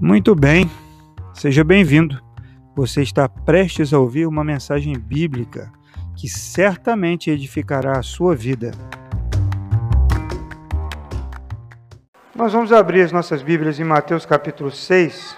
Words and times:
Muito 0.00 0.32
bem, 0.32 0.70
seja 1.34 1.64
bem-vindo. 1.64 2.22
Você 2.76 3.02
está 3.02 3.28
prestes 3.28 3.92
a 3.92 3.98
ouvir 3.98 4.28
uma 4.28 4.44
mensagem 4.44 4.96
bíblica 4.96 5.72
que 6.16 6.28
certamente 6.28 7.32
edificará 7.32 7.98
a 7.98 8.02
sua 8.02 8.36
vida. 8.36 8.70
Nós 12.32 12.52
vamos 12.52 12.72
abrir 12.72 13.02
as 13.02 13.10
nossas 13.10 13.42
Bíblias 13.42 13.80
em 13.80 13.84
Mateus 13.84 14.24
capítulo 14.24 14.70
6. 14.70 15.36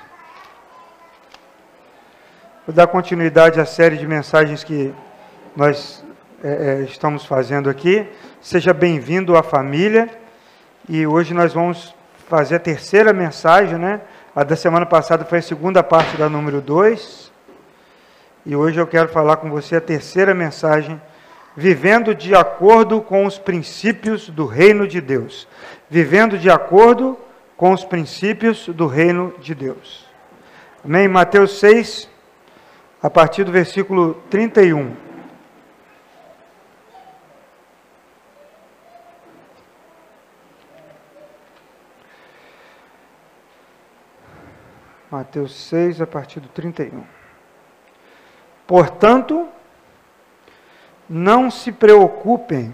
Vou 2.67 2.75
dar 2.77 2.87
continuidade 2.87 3.59
à 3.59 3.65
série 3.65 3.97
de 3.97 4.07
mensagens 4.07 4.63
que 4.63 4.93
nós 5.57 6.05
é, 6.45 6.83
estamos 6.83 7.25
fazendo 7.25 7.71
aqui. 7.71 8.07
Seja 8.43 8.75
bem-vindo 8.75 9.39
à 9.39 9.43
família. 9.43 10.11
E 10.87 11.07
hoje 11.07 11.33
nós 11.33 11.55
vamos 11.55 11.95
fazer 12.29 12.57
a 12.57 12.61
terceira 12.61 13.15
mensagem, 13.15 13.79
né? 13.79 14.03
A 14.35 14.45
da 14.45 14.55
semana 14.55 14.87
passada 14.87 15.25
foi 15.25 15.39
a 15.39 15.43
segunda 15.43 15.83
parte 15.83 16.17
da 16.17 16.29
número 16.29 16.61
2. 16.61 17.33
E 18.47 18.55
hoje 18.55 18.81
eu 18.81 18.87
quero 18.87 19.09
falar 19.09 19.39
com 19.39 19.51
você 19.51 19.75
a 19.75 19.81
terceira 19.81 20.33
mensagem, 20.33 21.03
vivendo 21.57 22.15
de 22.15 22.33
acordo 22.33 23.01
com 23.01 23.27
os 23.27 23.39
princípios 23.41 24.29
do 24.29 24.47
reino 24.47 24.87
de 24.87 25.01
Deus. 25.01 25.49
Vivendo 25.89 26.39
de 26.39 26.49
acordo 26.49 27.19
com 27.57 27.73
os 27.73 27.85
princípios 27.85 28.69
do 28.69 28.87
reino 28.87 29.35
de 29.41 29.53
Deus. 29.53 30.07
Amém? 30.85 31.09
Mateus 31.09 31.59
6, 31.59 32.09
a 33.03 33.11
partir 33.11 33.43
do 33.43 33.51
versículo 33.51 34.15
31. 34.31 35.10
Mateus 45.11 45.53
6, 45.69 46.01
a 46.01 46.07
partir 46.07 46.39
do 46.39 46.49
31. 46.49 47.03
Portanto, 48.65 49.49
não 51.09 51.51
se 51.51 51.73
preocupem, 51.73 52.73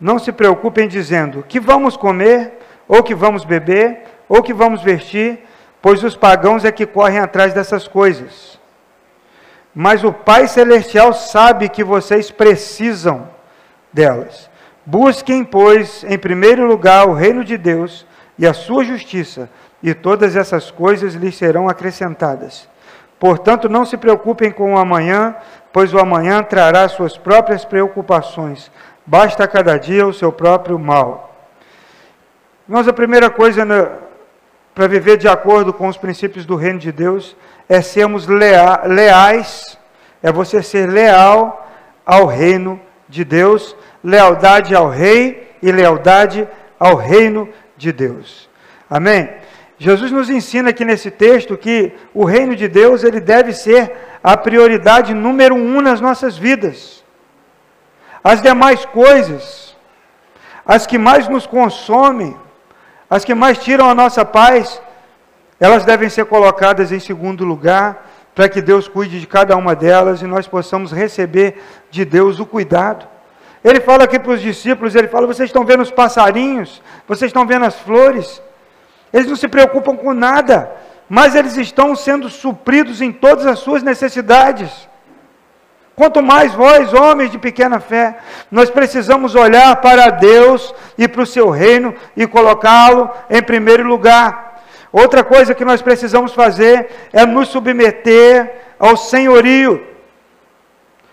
não 0.00 0.16
se 0.16 0.30
preocupem 0.30 0.86
dizendo 0.86 1.42
que 1.42 1.58
vamos 1.58 1.96
comer, 1.96 2.60
ou 2.86 3.02
que 3.02 3.12
vamos 3.12 3.44
beber, 3.44 4.04
ou 4.28 4.44
que 4.44 4.54
vamos 4.54 4.80
vestir, 4.80 5.40
pois 5.82 6.04
os 6.04 6.14
pagãos 6.14 6.64
é 6.64 6.70
que 6.70 6.86
correm 6.86 7.18
atrás 7.18 7.52
dessas 7.52 7.88
coisas. 7.88 8.60
Mas 9.74 10.04
o 10.04 10.12
Pai 10.12 10.46
Celestial 10.46 11.12
sabe 11.12 11.68
que 11.68 11.82
vocês 11.82 12.30
precisam 12.30 13.28
delas. 13.92 14.48
Busquem, 14.86 15.44
pois, 15.44 16.04
em 16.04 16.16
primeiro 16.16 16.64
lugar 16.64 17.08
o 17.08 17.12
reino 17.12 17.44
de 17.44 17.58
Deus 17.58 18.06
e 18.40 18.46
a 18.46 18.54
sua 18.54 18.82
justiça, 18.82 19.50
e 19.82 19.92
todas 19.92 20.34
essas 20.34 20.70
coisas 20.70 21.12
lhes 21.12 21.36
serão 21.36 21.68
acrescentadas. 21.68 22.66
Portanto, 23.18 23.68
não 23.68 23.84
se 23.84 23.98
preocupem 23.98 24.50
com 24.50 24.72
o 24.72 24.78
amanhã, 24.78 25.36
pois 25.70 25.92
o 25.92 25.98
amanhã 25.98 26.42
trará 26.42 26.88
suas 26.88 27.18
próprias 27.18 27.66
preocupações. 27.66 28.72
Basta 29.04 29.46
cada 29.46 29.76
dia 29.76 30.06
o 30.06 30.14
seu 30.14 30.32
próprio 30.32 30.78
mal. 30.78 31.36
Mas 32.66 32.88
a 32.88 32.94
primeira 32.94 33.28
coisa 33.28 33.62
né, 33.62 33.90
para 34.74 34.86
viver 34.86 35.18
de 35.18 35.28
acordo 35.28 35.70
com 35.70 35.86
os 35.86 35.98
princípios 35.98 36.46
do 36.46 36.56
reino 36.56 36.78
de 36.78 36.90
Deus 36.90 37.36
é 37.68 37.82
sermos 37.82 38.26
lea 38.26 38.84
leais, 38.86 39.78
é 40.22 40.32
você 40.32 40.62
ser 40.62 40.88
leal 40.88 41.70
ao 42.06 42.24
reino 42.24 42.80
de 43.06 43.22
Deus, 43.22 43.76
lealdade 44.02 44.74
ao 44.74 44.88
rei 44.88 45.54
e 45.62 45.70
lealdade 45.70 46.48
ao 46.78 46.96
reino 46.96 47.46
de 47.80 47.92
Deus. 47.92 48.48
Amém? 48.88 49.28
Jesus 49.78 50.12
nos 50.12 50.28
ensina 50.28 50.70
aqui 50.70 50.84
nesse 50.84 51.10
texto 51.10 51.56
que 51.56 51.92
o 52.12 52.24
reino 52.24 52.54
de 52.54 52.68
Deus 52.68 53.02
ele 53.02 53.18
deve 53.18 53.52
ser 53.54 53.92
a 54.22 54.36
prioridade 54.36 55.14
número 55.14 55.54
um 55.54 55.80
nas 55.80 56.00
nossas 56.00 56.36
vidas. 56.36 57.02
As 58.22 58.42
demais 58.42 58.84
coisas, 58.84 59.74
as 60.66 60.86
que 60.86 60.98
mais 60.98 61.26
nos 61.28 61.46
consomem, 61.46 62.36
as 63.08 63.24
que 63.24 63.34
mais 63.34 63.56
tiram 63.58 63.88
a 63.88 63.94
nossa 63.94 64.22
paz, 64.22 64.82
elas 65.58 65.86
devem 65.86 66.10
ser 66.10 66.26
colocadas 66.26 66.92
em 66.92 67.00
segundo 67.00 67.44
lugar, 67.44 68.06
para 68.34 68.48
que 68.48 68.60
Deus 68.60 68.86
cuide 68.86 69.18
de 69.18 69.26
cada 69.26 69.56
uma 69.56 69.74
delas 69.74 70.20
e 70.20 70.26
nós 70.26 70.46
possamos 70.46 70.92
receber 70.92 71.60
de 71.90 72.04
Deus 72.04 72.38
o 72.38 72.44
cuidado. 72.44 73.08
Ele 73.62 73.80
fala 73.80 74.04
aqui 74.04 74.18
para 74.18 74.32
os 74.32 74.40
discípulos, 74.40 74.94
ele 74.94 75.08
fala, 75.08 75.26
vocês 75.26 75.48
estão 75.48 75.64
vendo 75.64 75.82
os 75.82 75.90
passarinhos, 75.90 76.82
vocês 77.06 77.28
estão 77.28 77.46
vendo 77.46 77.66
as 77.66 77.78
flores, 77.78 78.42
eles 79.12 79.26
não 79.26 79.36
se 79.36 79.48
preocupam 79.48 79.96
com 79.96 80.14
nada, 80.14 80.70
mas 81.08 81.34
eles 81.34 81.56
estão 81.56 81.94
sendo 81.94 82.30
supridos 82.30 83.02
em 83.02 83.12
todas 83.12 83.44
as 83.46 83.58
suas 83.58 83.82
necessidades. 83.82 84.88
Quanto 85.94 86.22
mais 86.22 86.54
vós, 86.54 86.94
homens 86.94 87.30
de 87.30 87.36
pequena 87.36 87.78
fé, 87.78 88.16
nós 88.50 88.70
precisamos 88.70 89.34
olhar 89.34 89.76
para 89.82 90.08
Deus 90.08 90.74
e 90.96 91.06
para 91.06 91.20
o 91.20 91.26
seu 91.26 91.50
reino 91.50 91.94
e 92.16 92.26
colocá-lo 92.26 93.10
em 93.28 93.42
primeiro 93.42 93.86
lugar. 93.86 94.62
Outra 94.90 95.22
coisa 95.22 95.54
que 95.54 95.64
nós 95.64 95.82
precisamos 95.82 96.32
fazer 96.32 96.90
é 97.12 97.26
nos 97.26 97.48
submeter 97.48 98.50
ao 98.78 98.96
senhorio, 98.96 99.86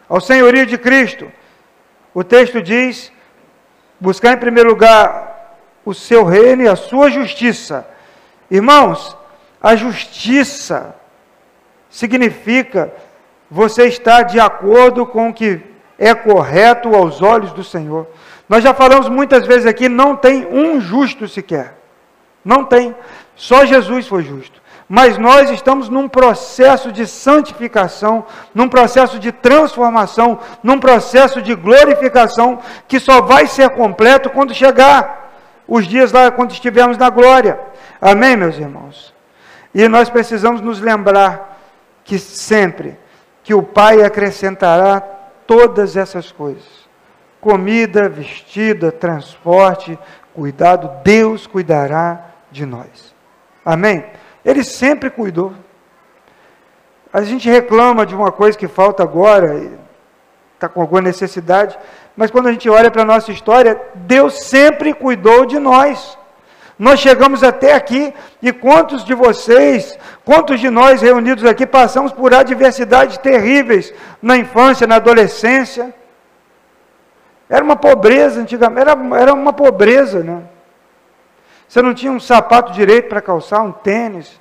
ao 0.07 0.21
senhorio 0.21 0.65
de 0.65 0.77
Cristo. 0.77 1.29
O 2.17 2.23
texto 2.23 2.63
diz: 2.63 3.11
buscar 3.99 4.33
em 4.33 4.37
primeiro 4.37 4.69
lugar 4.69 5.59
o 5.85 5.93
seu 5.93 6.23
reino 6.23 6.63
e 6.63 6.67
a 6.67 6.75
sua 6.75 7.11
justiça. 7.11 7.87
Irmãos, 8.49 9.15
a 9.61 9.75
justiça 9.75 10.95
significa 11.91 12.91
você 13.51 13.85
estar 13.85 14.23
de 14.23 14.39
acordo 14.39 15.05
com 15.05 15.29
o 15.29 15.33
que 15.33 15.61
é 15.95 16.15
correto 16.15 16.95
aos 16.95 17.21
olhos 17.21 17.53
do 17.53 17.63
Senhor. 17.63 18.07
Nós 18.49 18.63
já 18.63 18.73
falamos 18.73 19.07
muitas 19.09 19.45
vezes 19.45 19.67
aqui, 19.67 19.87
não 19.87 20.15
tem 20.15 20.47
um 20.47 20.81
justo 20.81 21.27
sequer. 21.27 21.77
Não 22.43 22.65
tem. 22.65 22.95
Só 23.35 23.63
Jesus 23.63 24.07
foi 24.07 24.23
justo 24.23 24.56
mas 24.87 25.17
nós 25.17 25.49
estamos 25.49 25.89
num 25.89 26.07
processo 26.07 26.91
de 26.91 27.05
santificação, 27.05 28.25
num 28.53 28.69
processo 28.69 29.19
de 29.19 29.31
transformação, 29.31 30.39
num 30.63 30.79
processo 30.79 31.41
de 31.41 31.53
glorificação 31.55 32.59
que 32.87 32.99
só 32.99 33.21
vai 33.21 33.47
ser 33.47 33.69
completo 33.71 34.29
quando 34.29 34.53
chegar 34.53 35.29
os 35.67 35.85
dias 35.85 36.11
lá, 36.11 36.31
quando 36.31 36.51
estivermos 36.51 36.97
na 36.97 37.09
glória. 37.09 37.59
Amém, 37.99 38.37
meus 38.37 38.57
irmãos? 38.57 39.13
E 39.73 39.87
nós 39.87 40.09
precisamos 40.09 40.61
nos 40.61 40.79
lembrar 40.79 41.59
que 42.03 42.17
sempre 42.17 42.97
que 43.43 43.53
o 43.53 43.61
Pai 43.61 44.03
acrescentará 44.03 45.01
todas 45.45 45.97
essas 45.97 46.31
coisas 46.31 46.87
comida, 47.39 48.09
vestida, 48.09 48.91
transporte, 48.91 49.97
cuidado, 50.33 50.91
Deus 51.03 51.47
cuidará 51.47 52.25
de 52.51 52.65
nós. 52.65 53.15
Amém? 53.63 54.03
Ele 54.47 54.63
sempre 54.63 55.09
cuidou. 55.09 55.53
A 57.11 57.21
gente 57.21 57.49
reclama 57.49 58.05
de 58.05 58.15
uma 58.15 58.31
coisa 58.31 58.57
que 58.57 58.65
falta 58.65 59.03
agora, 59.03 59.61
está 60.53 60.69
com 60.69 60.79
alguma 60.79 61.01
necessidade, 61.01 61.77
mas 62.15 62.31
quando 62.31 62.47
a 62.47 62.53
gente 62.53 62.69
olha 62.69 62.89
para 62.89 63.01
a 63.01 63.05
nossa 63.05 63.29
história, 63.29 63.79
Deus 63.93 64.45
sempre 64.45 64.93
cuidou 64.93 65.45
de 65.45 65.59
nós. 65.59 66.17
Nós 66.79 67.01
chegamos 67.01 67.43
até 67.43 67.73
aqui 67.73 68.13
e 68.41 68.53
quantos 68.53 69.03
de 69.03 69.13
vocês, 69.13 69.99
quantos 70.23 70.61
de 70.61 70.69
nós 70.69 71.01
reunidos 71.01 71.43
aqui 71.43 71.65
passamos 71.65 72.13
por 72.13 72.33
adversidades 72.33 73.17
terríveis 73.17 73.93
na 74.21 74.37
infância, 74.37 74.87
na 74.87 74.95
adolescência? 74.95 75.93
Era 77.49 77.65
uma 77.65 77.75
pobreza 77.75 78.39
antigamente, 78.39 78.89
era, 78.89 79.19
era 79.19 79.33
uma 79.33 79.51
pobreza, 79.51 80.23
né? 80.23 80.41
Você 81.67 81.81
não 81.81 81.93
tinha 81.93 82.11
um 82.11 82.19
sapato 82.19 82.71
direito 82.71 83.09
para 83.09 83.21
calçar, 83.21 83.61
um 83.61 83.71
tênis. 83.71 84.39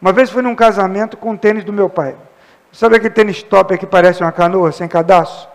Uma 0.00 0.12
vez 0.12 0.30
fui 0.30 0.42
num 0.42 0.54
casamento 0.54 1.16
com 1.16 1.32
o 1.32 1.38
tênis 1.38 1.64
do 1.64 1.72
meu 1.72 1.90
pai. 1.90 2.16
Sabe 2.72 2.96
aquele 2.96 3.14
tênis 3.14 3.42
top 3.42 3.76
que 3.78 3.86
parece 3.86 4.22
uma 4.22 4.32
canoa, 4.32 4.72
sem 4.72 4.88
cadastro? 4.88 5.48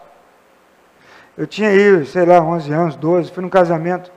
Eu 1.37 1.47
tinha 1.47 1.69
aí, 1.69 2.05
sei 2.05 2.25
lá, 2.25 2.39
11 2.41 2.71
anos, 2.71 2.95
12, 2.95 3.31
fui 3.31 3.41
num 3.41 3.49
casamento. 3.49 4.11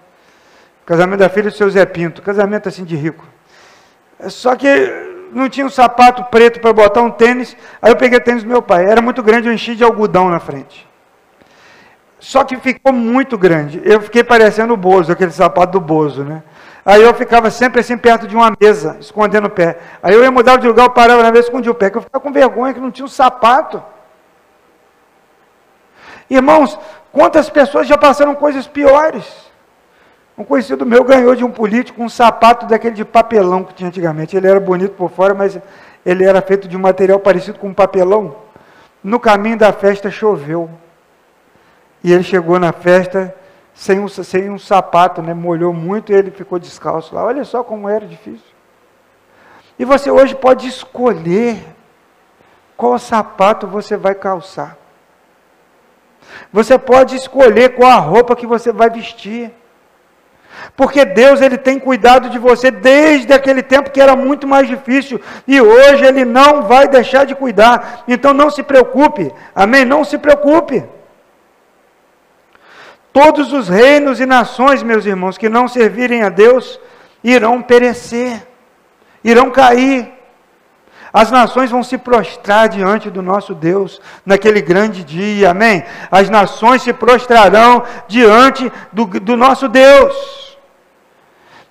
Casamento 0.84 1.20
da 1.20 1.28
filha 1.28 1.50
do 1.50 1.56
seu 1.56 1.70
Zé 1.70 1.86
Pinto, 1.86 2.20
casamento 2.20 2.68
assim 2.68 2.84
de 2.84 2.96
rico. 2.96 3.24
Só 4.28 4.54
que 4.56 4.68
não 5.32 5.48
tinha 5.48 5.64
um 5.64 5.70
sapato 5.70 6.24
preto 6.24 6.60
para 6.60 6.72
botar 6.72 7.02
um 7.02 7.10
tênis, 7.10 7.56
aí 7.80 7.90
eu 7.90 7.96
peguei 7.96 8.18
o 8.18 8.22
tênis 8.22 8.42
do 8.42 8.48
meu 8.48 8.60
pai. 8.60 8.84
Era 8.84 9.00
muito 9.00 9.22
grande, 9.22 9.48
eu 9.48 9.52
enchi 9.52 9.74
de 9.74 9.82
algodão 9.82 10.28
na 10.28 10.38
frente. 10.38 10.88
Só 12.18 12.44
que 12.44 12.56
ficou 12.56 12.92
muito 12.92 13.36
grande. 13.36 13.80
Eu 13.84 14.00
fiquei 14.00 14.22
parecendo 14.22 14.74
o 14.74 14.76
Bozo, 14.76 15.10
aquele 15.10 15.32
sapato 15.32 15.72
do 15.72 15.80
Bozo, 15.80 16.22
né? 16.22 16.42
Aí 16.84 17.00
eu 17.00 17.14
ficava 17.14 17.48
sempre 17.50 17.80
assim 17.80 17.96
perto 17.96 18.26
de 18.26 18.34
uma 18.34 18.52
mesa, 18.60 18.96
escondendo 18.98 19.46
o 19.46 19.50
pé. 19.50 19.78
Aí 20.02 20.14
eu 20.14 20.22
ia 20.22 20.30
mudar 20.30 20.56
de 20.56 20.66
lugar, 20.66 20.84
eu 20.84 20.90
parava 20.90 21.22
na 21.22 21.30
mesa 21.30 21.46
escondia 21.46 21.70
o 21.70 21.74
pé, 21.74 21.90
que 21.90 21.98
eu 21.98 22.02
ficava 22.02 22.22
com 22.22 22.32
vergonha 22.32 22.74
que 22.74 22.80
não 22.80 22.90
tinha 22.90 23.04
um 23.04 23.08
sapato. 23.08 23.82
Irmãos, 26.28 26.78
quantas 27.12 27.48
pessoas 27.48 27.86
já 27.86 27.96
passaram 27.96 28.34
coisas 28.34 28.66
piores? 28.66 29.52
Um 30.36 30.44
conhecido 30.44 30.84
meu 30.84 31.04
ganhou 31.04 31.36
de 31.36 31.44
um 31.44 31.50
político 31.50 32.02
um 32.02 32.08
sapato 32.08 32.66
daquele 32.66 32.94
de 32.94 33.04
papelão 33.04 33.62
que 33.62 33.74
tinha 33.74 33.88
antigamente. 33.88 34.36
Ele 34.36 34.48
era 34.48 34.58
bonito 34.58 34.94
por 34.94 35.10
fora, 35.10 35.34
mas 35.34 35.58
ele 36.04 36.24
era 36.24 36.42
feito 36.42 36.66
de 36.66 36.76
um 36.76 36.80
material 36.80 37.20
parecido 37.20 37.58
com 37.58 37.68
um 37.68 37.74
papelão. 37.74 38.34
No 39.04 39.20
caminho 39.20 39.56
da 39.56 39.72
festa 39.72 40.10
choveu. 40.10 40.70
E 42.02 42.12
ele 42.12 42.24
chegou 42.24 42.58
na 42.58 42.72
festa 42.72 43.32
sem 43.74 43.98
um, 43.98 44.08
sem 44.08 44.50
um 44.50 44.58
sapato, 44.58 45.22
né? 45.22 45.34
molhou 45.34 45.72
muito 45.72 46.12
e 46.12 46.14
ele 46.14 46.30
ficou 46.30 46.58
descalço 46.58 47.14
lá. 47.14 47.24
Olha 47.24 47.44
só 47.44 47.62
como 47.62 47.88
era 47.88 48.06
difícil. 48.06 48.52
E 49.78 49.84
você 49.84 50.10
hoje 50.10 50.34
pode 50.34 50.68
escolher 50.68 51.64
qual 52.76 52.98
sapato 52.98 53.66
você 53.66 53.96
vai 53.96 54.14
calçar. 54.14 54.76
Você 56.52 56.78
pode 56.78 57.16
escolher 57.16 57.74
qual 57.74 57.90
a 57.90 57.96
roupa 57.96 58.36
que 58.36 58.46
você 58.46 58.72
vai 58.72 58.90
vestir. 58.90 59.52
Porque 60.76 61.04
Deus 61.04 61.40
ele 61.40 61.56
tem 61.56 61.78
cuidado 61.78 62.28
de 62.28 62.38
você 62.38 62.70
desde 62.70 63.32
aquele 63.32 63.62
tempo 63.62 63.90
que 63.90 64.00
era 64.00 64.14
muito 64.14 64.46
mais 64.46 64.68
difícil 64.68 65.20
e 65.46 65.60
hoje 65.60 66.04
ele 66.04 66.24
não 66.24 66.62
vai 66.62 66.86
deixar 66.86 67.24
de 67.24 67.34
cuidar. 67.34 68.04
Então 68.06 68.32
não 68.34 68.50
se 68.50 68.62
preocupe. 68.62 69.32
Amém? 69.54 69.84
Não 69.84 70.04
se 70.04 70.18
preocupe. 70.18 70.84
Todos 73.12 73.52
os 73.52 73.68
reinos 73.68 74.20
e 74.20 74.26
nações, 74.26 74.82
meus 74.82 75.04
irmãos, 75.04 75.36
que 75.36 75.48
não 75.48 75.68
servirem 75.68 76.22
a 76.22 76.28
Deus, 76.28 76.80
irão 77.22 77.60
perecer, 77.60 78.46
irão 79.22 79.50
cair. 79.50 80.10
As 81.12 81.30
nações 81.30 81.70
vão 81.70 81.82
se 81.82 81.98
prostrar 81.98 82.70
diante 82.70 83.10
do 83.10 83.20
nosso 83.20 83.54
Deus 83.54 84.00
naquele 84.24 84.62
grande 84.62 85.04
dia, 85.04 85.50
amém? 85.50 85.84
As 86.10 86.30
nações 86.30 86.80
se 86.82 86.92
prostrarão 86.92 87.84
diante 88.08 88.72
do, 88.90 89.04
do 89.04 89.36
nosso 89.36 89.68
Deus. 89.68 90.56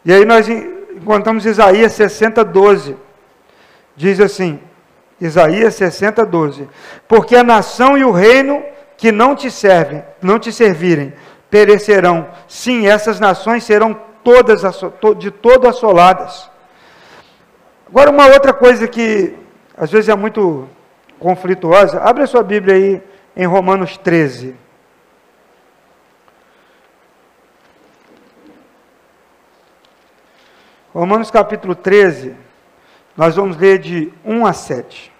E 0.05 0.13
aí 0.13 0.25
nós 0.25 0.47
encontramos 0.47 1.47
Isaías 1.47 1.93
60, 1.93 2.43
12. 2.45 2.95
Diz 3.95 4.19
assim: 4.19 4.59
Isaías 5.19 5.73
60, 5.73 6.23
12: 6.23 6.69
Porque 7.07 7.35
a 7.35 7.43
nação 7.43 7.97
e 7.97 8.05
o 8.05 8.11
reino 8.11 8.63
que 8.95 9.11
não 9.11 9.35
te 9.35 9.49
servem, 9.49 10.03
não 10.21 10.37
te 10.37 10.53
servirem, 10.53 11.13
perecerão. 11.51 12.29
Sim, 12.47 12.87
essas 12.87 13.19
nações 13.19 13.63
serão 13.65 13.93
todas 14.23 14.63
de 15.17 15.29
todo 15.29 15.67
assoladas. 15.67 16.49
Agora, 17.87 18.09
uma 18.09 18.27
outra 18.27 18.53
coisa 18.53 18.87
que 18.87 19.35
às 19.77 19.91
vezes 19.91 20.09
é 20.09 20.15
muito 20.15 20.67
conflituosa, 21.19 22.01
abre 22.01 22.23
a 22.23 22.27
sua 22.27 22.41
Bíblia 22.41 22.75
aí 22.75 23.03
em 23.35 23.45
Romanos 23.45 23.97
13. 23.97 24.55
Romanos 30.93 31.31
capítulo 31.31 31.73
13, 31.73 32.35
nós 33.15 33.35
vamos 33.35 33.55
ler 33.57 33.79
de 33.79 34.11
1 34.25 34.45
a 34.45 34.53
7. 34.53 35.10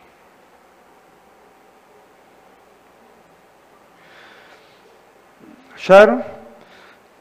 Acharam? 5.81 6.23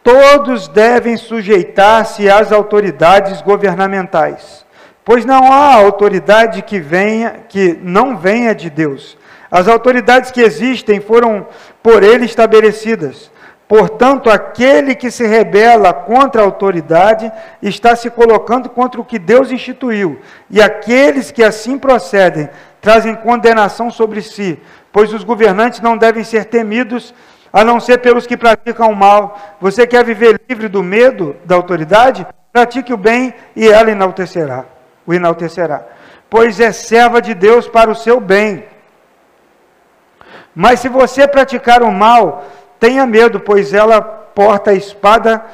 Todos 0.04 0.68
devem 0.68 1.16
sujeitar-se 1.16 2.28
às 2.28 2.52
autoridades 2.52 3.40
governamentais, 3.40 4.66
pois 5.02 5.24
não 5.24 5.50
há 5.50 5.76
autoridade 5.76 6.60
que 6.60 6.78
venha 6.78 7.40
que 7.48 7.78
não 7.82 8.18
venha 8.18 8.54
de 8.54 8.68
Deus. 8.68 9.16
As 9.50 9.66
autoridades 9.66 10.30
que 10.30 10.42
existem 10.42 11.00
foram 11.00 11.46
por 11.82 12.02
ele 12.02 12.26
estabelecidas. 12.26 13.30
Portanto, 13.66 14.28
aquele 14.28 14.94
que 14.94 15.10
se 15.10 15.26
rebela 15.26 15.94
contra 15.94 16.42
a 16.42 16.44
autoridade 16.44 17.32
está 17.62 17.96
se 17.96 18.10
colocando 18.10 18.68
contra 18.68 19.00
o 19.00 19.04
que 19.04 19.18
Deus 19.18 19.50
instituiu, 19.50 20.20
e 20.50 20.60
aqueles 20.60 21.30
que 21.30 21.42
assim 21.42 21.78
procedem 21.78 22.50
trazem 22.80 23.14
condenação 23.14 23.90
sobre 23.90 24.20
si, 24.20 24.58
pois 24.92 25.14
os 25.14 25.24
governantes 25.24 25.80
não 25.80 25.96
devem 25.96 26.24
ser 26.24 26.46
temidos 26.46 27.14
a 27.52 27.64
não 27.64 27.80
ser 27.80 27.98
pelos 27.98 28.26
que 28.26 28.36
praticam 28.36 28.90
o 28.90 28.96
mal. 28.96 29.38
Você 29.60 29.86
quer 29.86 30.04
viver 30.04 30.40
livre 30.48 30.68
do 30.68 30.82
medo 30.82 31.36
da 31.44 31.54
autoridade? 31.54 32.26
Pratique 32.52 32.92
o 32.92 32.96
bem 32.96 33.34
e 33.54 33.68
ela 33.68 33.90
enaltecerá, 33.90 34.64
o 35.06 35.14
enaltecerá. 35.14 35.84
Pois 36.28 36.60
é 36.60 36.72
serva 36.72 37.20
de 37.20 37.34
Deus 37.34 37.68
para 37.68 37.90
o 37.90 37.94
seu 37.94 38.20
bem. 38.20 38.64
Mas 40.54 40.80
se 40.80 40.88
você 40.88 41.26
praticar 41.26 41.82
o 41.82 41.92
mal, 41.92 42.44
tenha 42.78 43.06
medo, 43.06 43.40
pois 43.40 43.72
ela 43.72 44.00
porta 44.00 44.70
a 44.70 44.74
espada 44.74 45.44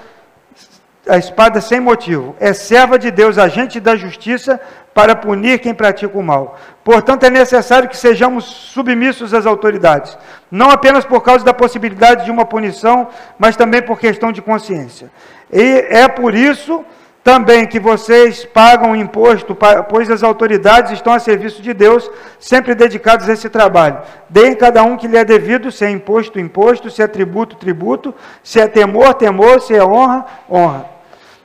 a 1.08 1.18
espada 1.18 1.60
sem 1.60 1.80
motivo. 1.80 2.34
É 2.40 2.52
serva 2.52 2.98
de 2.98 3.10
Deus, 3.10 3.38
agente 3.38 3.78
da 3.80 3.96
justiça, 3.96 4.60
para 4.92 5.14
punir 5.14 5.58
quem 5.58 5.74
pratica 5.74 6.16
o 6.16 6.22
mal. 6.22 6.58
Portanto, 6.82 7.24
é 7.24 7.30
necessário 7.30 7.88
que 7.88 7.96
sejamos 7.96 8.44
submissos 8.44 9.34
às 9.34 9.44
autoridades, 9.44 10.16
não 10.50 10.70
apenas 10.70 11.04
por 11.04 11.20
causa 11.22 11.44
da 11.44 11.52
possibilidade 11.52 12.24
de 12.24 12.30
uma 12.30 12.46
punição, 12.46 13.08
mas 13.38 13.56
também 13.56 13.82
por 13.82 13.98
questão 13.98 14.32
de 14.32 14.40
consciência. 14.40 15.10
E 15.52 15.86
é 15.90 16.08
por 16.08 16.34
isso 16.34 16.84
também 17.22 17.66
que 17.66 17.80
vocês 17.80 18.44
pagam 18.44 18.94
imposto, 18.94 19.54
pois 19.88 20.08
as 20.08 20.22
autoridades 20.22 20.92
estão 20.92 21.12
a 21.12 21.18
serviço 21.18 21.60
de 21.60 21.74
Deus, 21.74 22.08
sempre 22.38 22.74
dedicados 22.74 23.28
a 23.28 23.32
esse 23.32 23.50
trabalho. 23.50 23.98
Deem 24.30 24.54
cada 24.54 24.82
um 24.84 24.96
que 24.96 25.08
lhe 25.08 25.16
é 25.16 25.24
devido, 25.24 25.72
se 25.72 25.84
é 25.84 25.90
imposto, 25.90 26.38
imposto, 26.38 26.88
se 26.88 27.02
é 27.02 27.06
tributo, 27.08 27.56
tributo, 27.56 28.14
se 28.44 28.60
é 28.60 28.68
temor, 28.68 29.12
temor, 29.14 29.60
se 29.60 29.74
é 29.74 29.84
honra, 29.84 30.24
honra. 30.48 30.95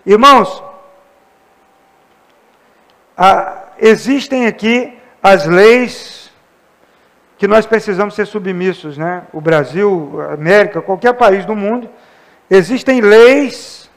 Irmãos, 0.06 0.64
existem 3.78 4.48
aqui 4.48 4.98
as 5.22 5.46
leis 5.46 6.32
que 7.38 7.48
nós 7.48 7.66
precisamos 7.66 8.14
ser 8.14 8.26
submissos, 8.26 8.98
né? 8.98 9.24
O 9.34 9.42
Brasil, 9.42 10.22
a 10.22 10.34
América, 10.34 10.82
qualquer 10.82 11.14
país 11.14 11.46
do 11.46 11.56
mundo, 11.56 11.90
existem 12.50 13.02
leis 13.02 13.90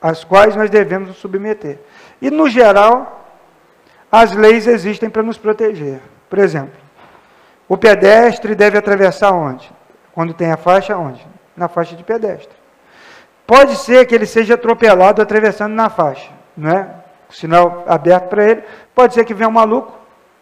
às 0.00 0.24
quais 0.24 0.56
nós 0.56 0.70
devemos 0.70 1.08
nos 1.08 1.18
submeter. 1.18 1.78
E 2.20 2.30
no 2.30 2.48
geral, 2.48 3.26
as 4.10 4.32
leis 4.32 4.66
existem 4.66 5.10
para 5.10 5.22
nos 5.22 5.36
proteger. 5.36 6.00
Por 6.28 6.38
exemplo, 6.38 6.78
o 7.68 7.76
pedestre 7.76 8.54
deve 8.54 8.78
atravessar 8.78 9.32
onde? 9.32 9.70
Quando 10.12 10.34
tem 10.34 10.50
a 10.50 10.56
faixa 10.56 10.96
onde? 10.96 11.24
Na 11.56 11.68
faixa 11.68 11.94
de 11.94 12.02
pedestre. 12.02 12.59
Pode 13.50 13.74
ser 13.74 14.06
que 14.06 14.14
ele 14.14 14.26
seja 14.26 14.54
atropelado 14.54 15.20
atravessando 15.20 15.74
na 15.74 15.90
faixa, 15.90 16.30
não 16.56 16.70
é? 16.70 16.88
O 17.28 17.32
sinal 17.32 17.84
aberto 17.88 18.28
para 18.28 18.44
ele. 18.44 18.62
Pode 18.94 19.12
ser 19.12 19.24
que 19.24 19.34
venha 19.34 19.48
um 19.48 19.52
maluco 19.52 19.92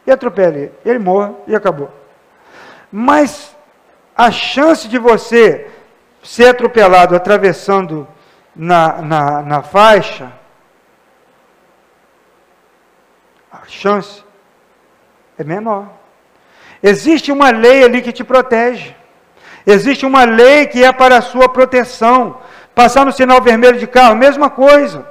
e 0.07 0.11
atropele 0.11 0.59
ele. 0.59 0.73
Ele 0.85 0.99
morra 0.99 1.33
e 1.47 1.57
acabou. 1.57 1.91
Mas 2.93 3.57
a 4.15 4.31
chance 4.31 4.87
de 4.89 4.99
você 4.99 5.71
ser 6.23 6.49
atropelado 6.49 7.17
atravessando 7.17 8.07
na, 8.55 9.01
na, 9.01 9.41
na 9.41 9.63
faixa, 9.63 10.31
a 13.51 13.61
chance 13.67 14.23
é 15.39 15.45
menor. 15.45 15.89
Existe 16.83 17.33
uma 17.33 17.49
lei 17.49 17.85
ali 17.85 18.03
que 18.03 18.13
te 18.13 18.23
protege. 18.23 18.95
Existe 19.67 20.05
uma 20.05 20.25
lei 20.25 20.67
que 20.67 20.85
é 20.85 20.93
para 20.93 21.17
a 21.17 21.23
sua 21.23 21.49
proteção. 21.49 22.39
Passar 22.79 23.05
no 23.05 23.11
sinal 23.11 23.43
vermelho 23.43 23.77
de 23.77 23.89
carro, 23.89 24.15
mesma 24.15 24.49
coisa. 24.49 25.05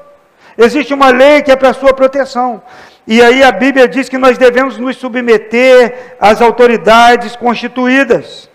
Existe 0.58 0.94
uma 0.94 1.10
lei 1.10 1.42
que 1.42 1.52
é 1.52 1.56
para 1.58 1.74
sua 1.74 1.94
proteção. 1.94 2.64
E 3.06 3.22
aí 3.22 3.44
a 3.44 3.52
Bíblia 3.52 3.90
diz 3.90 4.08
que 4.08 4.18
nós 4.18 4.38
devemos 4.38 4.78
nos 4.78 4.96
submeter 4.96 6.16
às 6.18 6.42
autoridades 6.42 7.36
constituídas. 7.36 8.50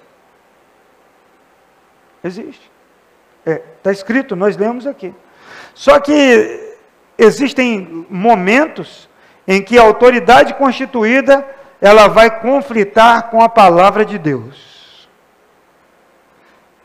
Existe. 2.24 2.72
Está 3.40 3.52
é, 3.52 3.62
tá 3.82 3.92
escrito, 3.92 4.34
nós 4.34 4.56
lemos 4.56 4.86
aqui. 4.86 5.14
Só 5.74 6.00
que 6.00 6.74
existem 7.18 8.06
momentos 8.08 9.10
em 9.46 9.60
que 9.60 9.78
a 9.78 9.82
autoridade 9.82 10.54
constituída 10.54 11.46
ela 11.82 12.08
vai 12.08 12.40
conflitar 12.40 13.28
com 13.28 13.42
a 13.42 13.48
palavra 13.50 14.06
de 14.06 14.16
Deus. 14.16 15.06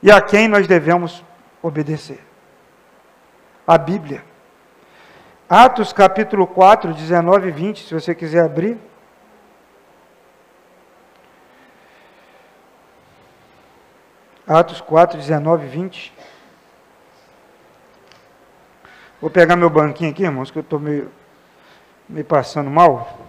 E 0.04 0.12
a 0.12 0.20
quem 0.20 0.50
nós 0.50 0.68
devemos 0.68 1.26
obedecer. 1.68 2.20
A 3.66 3.78
Bíblia. 3.78 4.24
Atos 5.50 5.94
capítulo 5.94 6.46
4, 6.48 6.94
19 6.94 7.48
e 7.48 7.52
20, 7.52 7.86
se 7.86 7.94
você 7.94 8.14
quiser 8.14 8.44
abrir. 8.44 8.78
Atos 14.48 14.80
4, 14.82 15.18
19 15.18 15.66
e 15.66 15.70
20. 15.70 16.14
Vou 19.20 19.30
pegar 19.30 19.56
meu 19.56 19.70
banquinho 19.70 20.12
aqui, 20.12 20.24
irmãos, 20.24 20.52
que 20.52 20.58
eu 20.58 20.62
estou 20.62 20.80
meio, 20.80 21.12
me 22.08 22.24
passando 22.24 22.70
mal. 22.70 23.20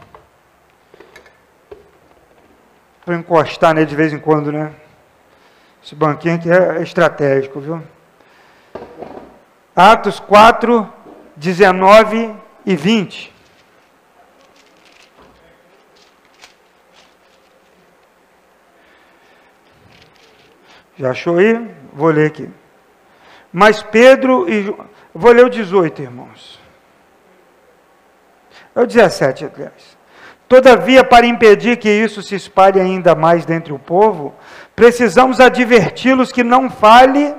Para 3.04 3.16
encostar 3.16 3.74
nele 3.74 3.86
de 3.86 3.96
vez 3.96 4.12
em 4.12 4.18
quando, 4.18 4.52
né? 4.52 4.74
Esse 5.82 5.94
banquinho 5.94 6.34
aqui 6.34 6.50
é 6.50 6.82
estratégico, 6.82 7.58
viu? 7.58 7.82
Atos 9.78 10.18
4, 10.18 10.92
19 11.36 12.34
e 12.66 12.74
20. 12.74 13.32
Já 20.98 21.12
achou 21.12 21.38
aí? 21.38 21.70
Vou 21.92 22.08
ler 22.08 22.26
aqui. 22.26 22.50
Mas 23.52 23.80
Pedro 23.80 24.50
e. 24.50 24.74
Vou 25.14 25.30
ler 25.30 25.44
o 25.44 25.48
18, 25.48 26.02
irmãos. 26.02 26.58
É 28.74 28.80
o 28.80 28.86
17, 28.86 29.44
aliás. 29.44 29.96
Todavia, 30.48 31.04
para 31.04 31.24
impedir 31.24 31.76
que 31.76 31.88
isso 31.88 32.20
se 32.20 32.34
espalhe 32.34 32.80
ainda 32.80 33.14
mais 33.14 33.46
dentre 33.46 33.72
o 33.72 33.78
povo, 33.78 34.34
precisamos 34.74 35.38
adverti-los 35.38 36.32
que 36.32 36.42
não 36.42 36.68
fale, 36.68 37.32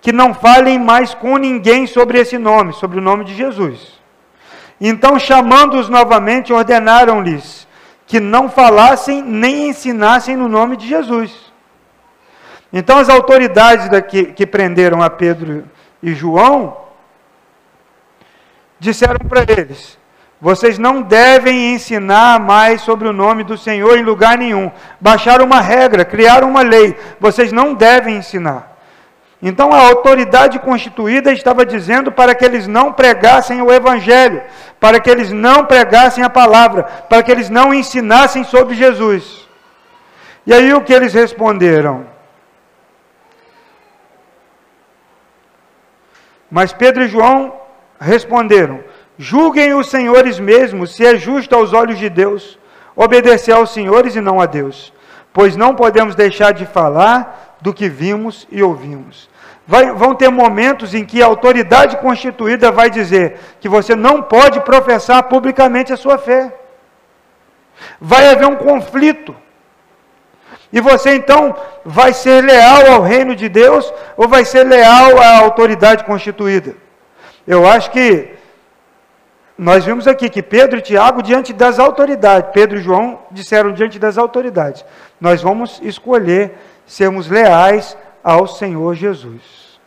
que 0.00 0.12
não 0.12 0.32
falem 0.32 0.78
mais 0.78 1.14
com 1.14 1.36
ninguém 1.36 1.86
sobre 1.86 2.18
esse 2.18 2.38
nome, 2.38 2.72
sobre 2.72 2.98
o 2.98 3.02
nome 3.02 3.24
de 3.24 3.34
Jesus. 3.34 3.98
Então, 4.80 5.18
chamando-os 5.18 5.88
novamente, 5.88 6.52
ordenaram-lhes 6.52 7.66
que 8.06 8.18
não 8.18 8.48
falassem 8.48 9.22
nem 9.22 9.68
ensinassem 9.68 10.34
no 10.34 10.48
nome 10.48 10.76
de 10.76 10.88
Jesus. 10.88 11.48
Então 12.72 12.98
as 12.98 13.08
autoridades 13.08 13.88
daqui, 13.88 14.26
que 14.26 14.46
prenderam 14.46 15.02
a 15.02 15.08
Pedro 15.08 15.64
e 16.02 16.14
João 16.14 16.76
disseram 18.78 19.18
para 19.28 19.44
eles: 19.48 19.98
vocês 20.40 20.78
não 20.78 21.02
devem 21.02 21.74
ensinar 21.74 22.40
mais 22.40 22.82
sobre 22.82 23.08
o 23.08 23.12
nome 23.12 23.42
do 23.42 23.58
Senhor 23.58 23.96
em 23.98 24.04
lugar 24.04 24.38
nenhum. 24.38 24.70
Baixaram 25.00 25.44
uma 25.44 25.60
regra, 25.60 26.04
criaram 26.04 26.48
uma 26.48 26.62
lei. 26.62 26.96
Vocês 27.18 27.52
não 27.52 27.74
devem 27.74 28.16
ensinar. 28.16 28.77
Então 29.40 29.72
a 29.72 29.78
autoridade 29.78 30.58
constituída 30.58 31.32
estava 31.32 31.64
dizendo 31.64 32.10
para 32.10 32.34
que 32.34 32.44
eles 32.44 32.66
não 32.66 32.92
pregassem 32.92 33.62
o 33.62 33.72
Evangelho, 33.72 34.42
para 34.80 34.98
que 34.98 35.08
eles 35.08 35.30
não 35.30 35.64
pregassem 35.64 36.24
a 36.24 36.30
palavra, 36.30 36.82
para 36.82 37.22
que 37.22 37.30
eles 37.30 37.48
não 37.48 37.72
ensinassem 37.72 38.42
sobre 38.42 38.74
Jesus. 38.74 39.46
E 40.44 40.52
aí 40.52 40.74
o 40.74 40.80
que 40.80 40.92
eles 40.92 41.14
responderam? 41.14 42.06
Mas 46.50 46.72
Pedro 46.72 47.04
e 47.04 47.08
João 47.08 47.60
responderam: 48.00 48.82
Julguem 49.16 49.74
os 49.74 49.88
senhores 49.88 50.40
mesmos, 50.40 50.96
se 50.96 51.06
é 51.06 51.16
justo 51.16 51.54
aos 51.54 51.72
olhos 51.72 51.98
de 51.98 52.08
Deus 52.08 52.58
obedecer 52.96 53.52
aos 53.52 53.70
senhores 53.70 54.16
e 54.16 54.20
não 54.20 54.40
a 54.40 54.46
Deus, 54.46 54.92
pois 55.32 55.56
não 55.56 55.76
podemos 55.76 56.16
deixar 56.16 56.52
de 56.52 56.66
falar 56.66 57.47
do 57.60 57.74
que 57.74 57.88
vimos 57.88 58.46
e 58.50 58.62
ouvimos. 58.62 59.28
Vai, 59.66 59.92
vão 59.92 60.14
ter 60.14 60.30
momentos 60.30 60.94
em 60.94 61.04
que 61.04 61.22
a 61.22 61.26
autoridade 61.26 61.98
constituída 61.98 62.70
vai 62.70 62.88
dizer 62.88 63.38
que 63.60 63.68
você 63.68 63.94
não 63.94 64.22
pode 64.22 64.60
professar 64.60 65.22
publicamente 65.24 65.92
a 65.92 65.96
sua 65.96 66.16
fé. 66.16 66.54
Vai 68.00 68.28
haver 68.28 68.46
um 68.46 68.56
conflito. 68.56 69.36
E 70.72 70.80
você 70.80 71.14
então 71.14 71.54
vai 71.84 72.12
ser 72.12 72.42
leal 72.42 72.92
ao 72.92 73.02
reino 73.02 73.34
de 73.34 73.48
Deus 73.48 73.92
ou 74.16 74.28
vai 74.28 74.44
ser 74.44 74.64
leal 74.64 75.18
à 75.18 75.38
autoridade 75.38 76.04
constituída? 76.04 76.74
Eu 77.46 77.66
acho 77.66 77.90
que 77.90 78.37
nós 79.58 79.84
vimos 79.84 80.06
aqui 80.06 80.30
que 80.30 80.40
Pedro 80.40 80.78
e 80.78 80.82
Tiago, 80.82 81.20
diante 81.20 81.52
das 81.52 81.80
autoridades, 81.80 82.50
Pedro 82.52 82.78
e 82.78 82.80
João 82.80 83.18
disseram 83.32 83.72
diante 83.72 83.98
das 83.98 84.16
autoridades: 84.16 84.84
nós 85.20 85.42
vamos 85.42 85.80
escolher 85.82 86.56
sermos 86.86 87.28
leais 87.28 87.96
ao 88.22 88.46
Senhor 88.46 88.94
Jesus. 88.94 89.80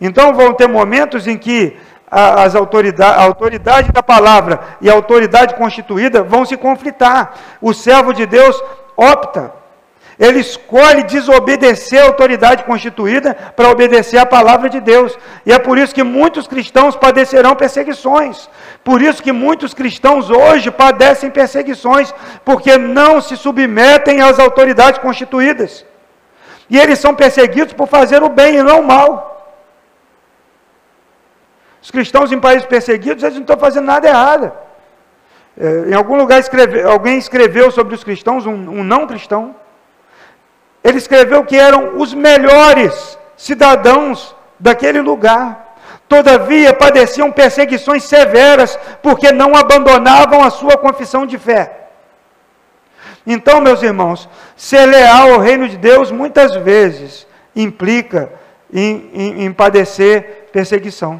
Então 0.00 0.34
vão 0.34 0.52
ter 0.52 0.66
momentos 0.66 1.28
em 1.28 1.38
que 1.38 1.76
as 2.10 2.56
autoridades, 2.56 3.16
a 3.16 3.24
autoridade 3.24 3.92
da 3.92 4.02
palavra 4.02 4.60
e 4.80 4.90
a 4.90 4.92
autoridade 4.92 5.54
constituída 5.54 6.22
vão 6.22 6.44
se 6.44 6.56
conflitar. 6.56 7.34
O 7.60 7.72
servo 7.72 8.12
de 8.12 8.26
Deus 8.26 8.60
opta 8.96 9.52
ele 10.18 10.38
escolhe 10.38 11.02
desobedecer 11.02 12.00
a 12.00 12.06
autoridade 12.06 12.64
constituída 12.64 13.34
para 13.34 13.70
obedecer 13.70 14.18
a 14.18 14.26
palavra 14.26 14.68
de 14.70 14.80
Deus. 14.80 15.18
E 15.44 15.52
é 15.52 15.58
por 15.58 15.76
isso 15.76 15.94
que 15.94 16.02
muitos 16.02 16.46
cristãos 16.46 16.96
padecerão 16.96 17.56
perseguições. 17.56 18.48
Por 18.84 19.02
isso 19.02 19.22
que 19.22 19.32
muitos 19.32 19.74
cristãos 19.74 20.30
hoje 20.30 20.70
padecem 20.70 21.30
perseguições, 21.30 22.14
porque 22.44 22.78
não 22.78 23.20
se 23.20 23.36
submetem 23.36 24.20
às 24.20 24.38
autoridades 24.38 25.00
constituídas. 25.00 25.84
E 26.70 26.78
eles 26.78 26.98
são 26.98 27.14
perseguidos 27.14 27.74
por 27.74 27.88
fazer 27.88 28.22
o 28.22 28.28
bem 28.28 28.56
e 28.56 28.62
não 28.62 28.80
o 28.80 28.86
mal. 28.86 29.32
Os 31.82 31.90
cristãos 31.90 32.32
em 32.32 32.40
países 32.40 32.64
perseguidos, 32.64 33.22
eles 33.22 33.34
não 33.34 33.42
estão 33.42 33.58
fazendo 33.58 33.84
nada 33.84 34.08
errado. 34.08 34.52
É, 35.58 35.90
em 35.90 35.94
algum 35.94 36.16
lugar 36.16 36.40
escreve, 36.40 36.82
alguém 36.82 37.18
escreveu 37.18 37.70
sobre 37.70 37.94
os 37.94 38.02
cristãos, 38.02 38.46
um, 38.46 38.52
um 38.52 38.82
não 38.82 39.06
cristão, 39.06 39.54
ele 40.84 40.98
escreveu 40.98 41.42
que 41.44 41.56
eram 41.56 41.98
os 41.98 42.12
melhores 42.12 43.18
cidadãos 43.36 44.36
daquele 44.60 45.00
lugar. 45.00 45.76
Todavia, 46.06 46.74
padeciam 46.74 47.32
perseguições 47.32 48.04
severas, 48.04 48.78
porque 49.02 49.32
não 49.32 49.56
abandonavam 49.56 50.44
a 50.44 50.50
sua 50.50 50.76
confissão 50.76 51.24
de 51.24 51.38
fé. 51.38 51.88
Então, 53.26 53.62
meus 53.62 53.82
irmãos, 53.82 54.28
ser 54.54 54.84
leal 54.84 55.32
ao 55.32 55.40
reino 55.40 55.66
de 55.66 55.78
Deus 55.78 56.10
muitas 56.10 56.54
vezes 56.56 57.26
implica 57.56 58.30
em, 58.70 59.10
em, 59.14 59.44
em 59.46 59.52
padecer 59.52 60.48
perseguição. 60.52 61.18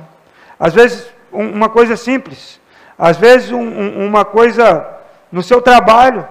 Às 0.61 0.75
vezes, 0.75 1.07
um, 1.33 1.49
uma 1.49 1.71
coisa 1.71 1.97
simples, 1.97 2.61
às 2.99 3.17
vezes, 3.17 3.51
um, 3.51 4.07
uma 4.07 4.25
coisa 4.25 4.87
no 5.33 5.43
seu 5.43 5.63
trabalho, 5.63 6.29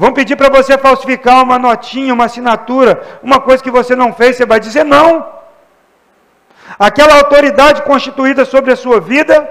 Vão 0.00 0.14
pedir 0.14 0.34
para 0.34 0.48
você 0.48 0.78
falsificar 0.78 1.42
uma 1.42 1.58
notinha, 1.58 2.14
uma 2.14 2.24
assinatura, 2.24 3.20
uma 3.22 3.38
coisa 3.38 3.62
que 3.62 3.70
você 3.70 3.94
não 3.94 4.14
fez, 4.14 4.34
você 4.34 4.46
vai 4.46 4.58
dizer 4.58 4.82
não. 4.82 5.30
Aquela 6.78 7.16
autoridade 7.16 7.82
constituída 7.82 8.46
sobre 8.46 8.72
a 8.72 8.76
sua 8.76 8.98
vida 8.98 9.46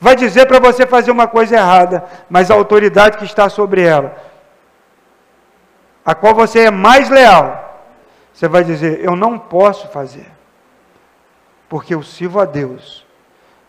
vai 0.00 0.16
dizer 0.16 0.46
para 0.46 0.58
você 0.58 0.84
fazer 0.84 1.12
uma 1.12 1.28
coisa 1.28 1.54
errada, 1.54 2.04
mas 2.28 2.50
a 2.50 2.54
autoridade 2.54 3.18
que 3.18 3.24
está 3.24 3.48
sobre 3.48 3.82
ela, 3.82 4.16
a 6.04 6.12
qual 6.12 6.34
você 6.34 6.62
é 6.64 6.70
mais 6.72 7.08
leal, 7.08 7.86
você 8.34 8.48
vai 8.48 8.64
dizer: 8.64 8.98
Eu 9.04 9.14
não 9.14 9.38
posso 9.38 9.86
fazer, 9.90 10.26
porque 11.68 11.94
eu 11.94 12.02
sirvo 12.02 12.40
a 12.40 12.44
Deus, 12.44 13.06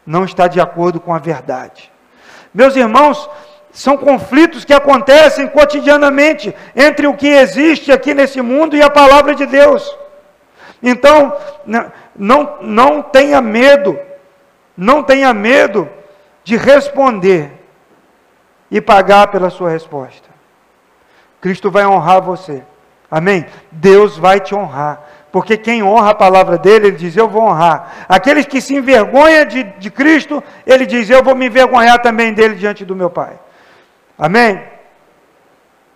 não 0.03 0.25
está 0.25 0.47
de 0.47 0.59
acordo 0.59 0.99
com 0.99 1.13
a 1.13 1.19
verdade. 1.19 1.91
Meus 2.51 2.75
irmãos, 2.75 3.29
são 3.71 3.97
conflitos 3.97 4.65
que 4.65 4.73
acontecem 4.73 5.47
cotidianamente 5.47 6.55
entre 6.75 7.07
o 7.07 7.15
que 7.15 7.27
existe 7.27 7.91
aqui 7.91 8.13
nesse 8.13 8.41
mundo 8.41 8.75
e 8.75 8.81
a 8.81 8.89
palavra 8.89 9.35
de 9.35 9.45
Deus. 9.45 9.95
Então, 10.81 11.35
não, 12.15 12.57
não 12.61 13.01
tenha 13.01 13.41
medo, 13.41 13.99
não 14.75 15.03
tenha 15.03 15.33
medo 15.33 15.89
de 16.43 16.55
responder 16.55 17.51
e 18.71 18.81
pagar 18.81 19.27
pela 19.27 19.49
sua 19.49 19.69
resposta. 19.69 20.29
Cristo 21.41 21.69
vai 21.69 21.85
honrar 21.85 22.21
você. 22.21 22.63
Amém? 23.09 23.45
Deus 23.71 24.17
vai 24.17 24.39
te 24.39 24.53
honrar. 24.53 25.01
Porque 25.31 25.57
quem 25.57 25.83
honra 25.83 26.11
a 26.11 26.15
palavra 26.15 26.57
dele, 26.57 26.87
ele 26.87 26.97
diz: 26.97 27.15
Eu 27.15 27.27
vou 27.27 27.43
honrar. 27.43 28.05
Aqueles 28.09 28.45
que 28.45 28.59
se 28.59 28.75
envergonham 28.75 29.45
de, 29.45 29.63
de 29.63 29.91
Cristo, 29.91 30.43
ele 30.65 30.85
diz: 30.85 31.09
Eu 31.09 31.23
vou 31.23 31.35
me 31.35 31.45
envergonhar 31.45 32.01
também 32.01 32.33
dele 32.33 32.55
diante 32.55 32.83
do 32.83 32.95
meu 32.95 33.09
Pai. 33.09 33.39
Amém? 34.19 34.61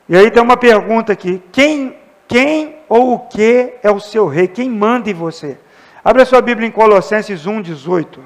E 0.08 0.16
aí 0.16 0.32
tem 0.32 0.42
uma 0.42 0.56
pergunta 0.56 1.12
aqui: 1.12 1.44
quem, 1.52 1.98
quem 2.26 2.78
ou 2.88 3.16
o 3.16 3.20
que 3.20 3.74
é 3.84 3.92
o 3.92 4.00
seu 4.00 4.28
rei? 4.28 4.48
Quem 4.48 4.70
manda 4.70 5.10
em 5.10 5.14
você? 5.14 5.58
Abra 6.04 6.24
sua 6.24 6.42
Bíblia 6.42 6.68
em 6.68 6.72
Colossenses 6.72 7.46
1, 7.46 7.62
18. 7.62 8.24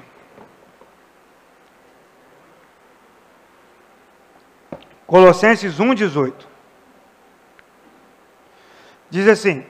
Colossenses 5.04 5.80
1, 5.80 5.94
18. 5.94 6.48
Diz 9.10 9.26
assim: 9.26 9.64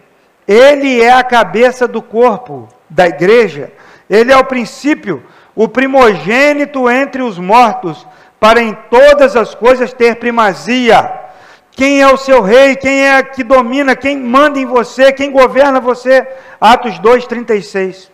Ele 0.47 1.01
é 1.01 1.13
a 1.13 1.25
cabeça 1.25 1.89
do 1.89 2.03
corpo 2.03 2.69
da 2.91 3.07
igreja, 3.07 3.73
ele 4.11 4.31
é 4.31 4.37
o 4.37 4.45
princípio, 4.45 5.25
o 5.55 5.69
primogênito 5.69 6.91
entre 6.91 7.23
os 7.23 7.39
mortos 7.39 8.07
para 8.41 8.61
em 8.61 8.73
todas 8.91 9.37
as 9.37 9.55
coisas 9.55 9.93
ter 9.93 10.17
primazia. 10.17 11.29
Quem 11.71 12.01
é 12.01 12.13
o 12.13 12.17
seu 12.17 12.43
rei? 12.43 12.77
Quem 12.77 13.07
é 13.07 13.23
que 13.23 13.45
domina? 13.45 13.95
Quem 13.95 14.17
manda 14.19 14.59
em 14.59 14.67
você? 14.67 15.13
Quem 15.13 15.31
governa 15.31 15.81
você? 15.81 16.27
Atos 16.61 16.99
2:36. 16.99 18.11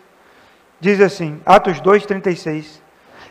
Diz 0.80 1.00
assim, 1.00 1.40
Atos 1.46 1.80
2:36. 1.80 2.82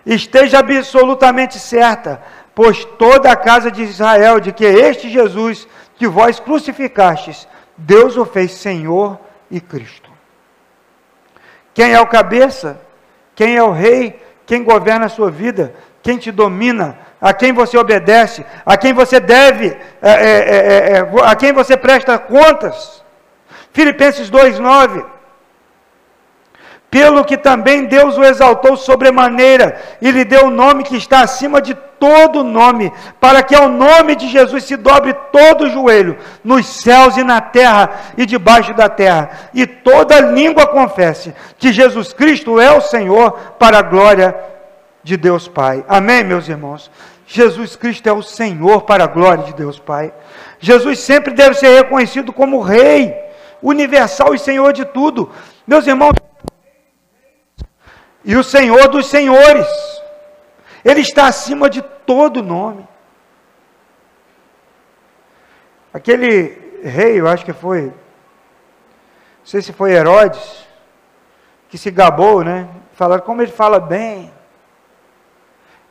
Esteja 0.05 0.59
absolutamente 0.59 1.59
certa, 1.59 2.21
pois 2.53 2.83
toda 2.83 3.31
a 3.31 3.35
casa 3.35 3.71
de 3.71 3.83
Israel 3.83 4.39
de 4.39 4.51
que 4.51 4.65
este 4.65 5.09
Jesus 5.09 5.67
que 5.95 6.07
vós 6.07 6.39
crucificastes, 6.39 7.47
Deus 7.77 8.17
o 8.17 8.25
fez 8.25 8.51
Senhor 8.51 9.19
e 9.49 9.61
Cristo. 9.61 10.11
Quem 11.73 11.93
é 11.93 11.99
o 11.99 12.07
cabeça? 12.07 12.81
Quem 13.35 13.55
é 13.55 13.63
o 13.63 13.71
rei? 13.71 14.21
Quem 14.45 14.63
governa 14.63 15.05
a 15.05 15.09
sua 15.09 15.31
vida? 15.31 15.73
Quem 16.03 16.17
te 16.17 16.31
domina? 16.31 16.97
A 17.19 17.33
quem 17.33 17.53
você 17.53 17.77
obedece? 17.77 18.45
A 18.65 18.75
quem 18.75 18.93
você 18.93 19.19
deve? 19.19 19.67
É, 20.01 20.11
é, 20.11 20.11
é, 20.11 20.57
é, 20.57 20.97
é 20.97 21.09
a 21.23 21.35
quem 21.35 21.53
você 21.53 21.75
presta 21.77 22.19
contas? 22.19 23.01
Filipenses 23.71 24.29
2,9 24.29 25.13
pelo 26.93 27.25
que 27.25 27.35
também 27.35 27.85
Deus 27.85 28.19
o 28.19 28.23
exaltou 28.23 28.77
sobremaneira 28.77 29.81
e 29.99 30.11
lhe 30.11 30.23
deu 30.23 30.45
o 30.45 30.51
nome 30.51 30.83
que 30.83 30.95
está 30.95 31.21
acima 31.21 31.59
de 31.59 31.73
todo 31.73 32.43
nome, 32.43 32.93
para 33.19 33.41
que 33.41 33.55
ao 33.55 33.67
nome 33.67 34.15
de 34.15 34.27
Jesus 34.27 34.65
se 34.65 34.77
dobre 34.77 35.11
todo 35.31 35.63
o 35.63 35.69
joelho, 35.71 36.19
nos 36.43 36.67
céus 36.67 37.17
e 37.17 37.23
na 37.23 37.41
terra 37.41 37.89
e 38.15 38.27
debaixo 38.27 38.75
da 38.75 38.87
terra, 38.89 39.31
e 39.55 39.65
toda 39.65 40.19
língua 40.19 40.67
confesse 40.67 41.33
que 41.57 41.73
Jesus 41.73 42.13
Cristo 42.13 42.59
é 42.59 42.71
o 42.71 42.81
Senhor, 42.81 43.31
para 43.57 43.79
a 43.79 43.81
glória 43.81 44.35
de 44.35 44.52
Deus 45.03 45.47
Pai. 45.47 45.85
Amém, 45.87 46.23
meus 46.23 46.47
irmãos? 46.47 46.89
Jesus 47.27 47.75
Cristo 47.75 48.07
é 48.07 48.13
o 48.13 48.21
Senhor 48.21 48.83
para 48.83 49.03
a 49.03 49.07
glória 49.07 49.43
de 49.43 49.53
Deus 49.53 49.79
Pai. 49.79 50.13
Jesus 50.59 50.99
sempre 50.99 51.33
deve 51.33 51.55
ser 51.55 51.75
reconhecido 51.75 52.31
como 52.31 52.61
Rei, 52.61 53.13
universal 53.61 54.33
e 54.33 54.39
Senhor 54.39 54.71
de 54.73 54.85
tudo. 54.85 55.31
Meus 55.67 55.85
irmãos, 55.87 56.13
e 58.23 58.35
o 58.35 58.43
Senhor 58.43 58.87
dos 58.87 59.07
senhores. 59.07 59.67
Ele 60.83 61.01
está 61.01 61.27
acima 61.27 61.69
de 61.69 61.81
todo 61.81 62.43
nome. 62.43 62.87
Aquele 65.93 66.81
rei, 66.83 67.19
eu 67.19 67.27
acho 67.27 67.45
que 67.45 67.53
foi, 67.53 67.83
não 67.83 67.93
sei 69.45 69.61
se 69.61 69.71
foi 69.71 69.91
Herodes, 69.91 70.67
que 71.69 71.77
se 71.77 71.91
gabou, 71.91 72.43
né? 72.43 72.67
Falaram 72.93 73.23
como 73.23 73.41
ele 73.41 73.51
fala 73.51 73.79
bem. 73.79 74.32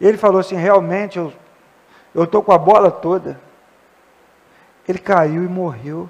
Ele 0.03 0.19
falou 0.19 0.41
assim: 0.41 0.57
realmente, 0.57 1.17
eu 1.17 1.33
estou 2.25 2.43
com 2.43 2.53
a 2.53 2.59
bola 2.59 2.91
toda. 2.91 3.41
Ele 4.87 4.99
caiu 4.99 5.45
e 5.45 5.49
morreu. 5.49 6.09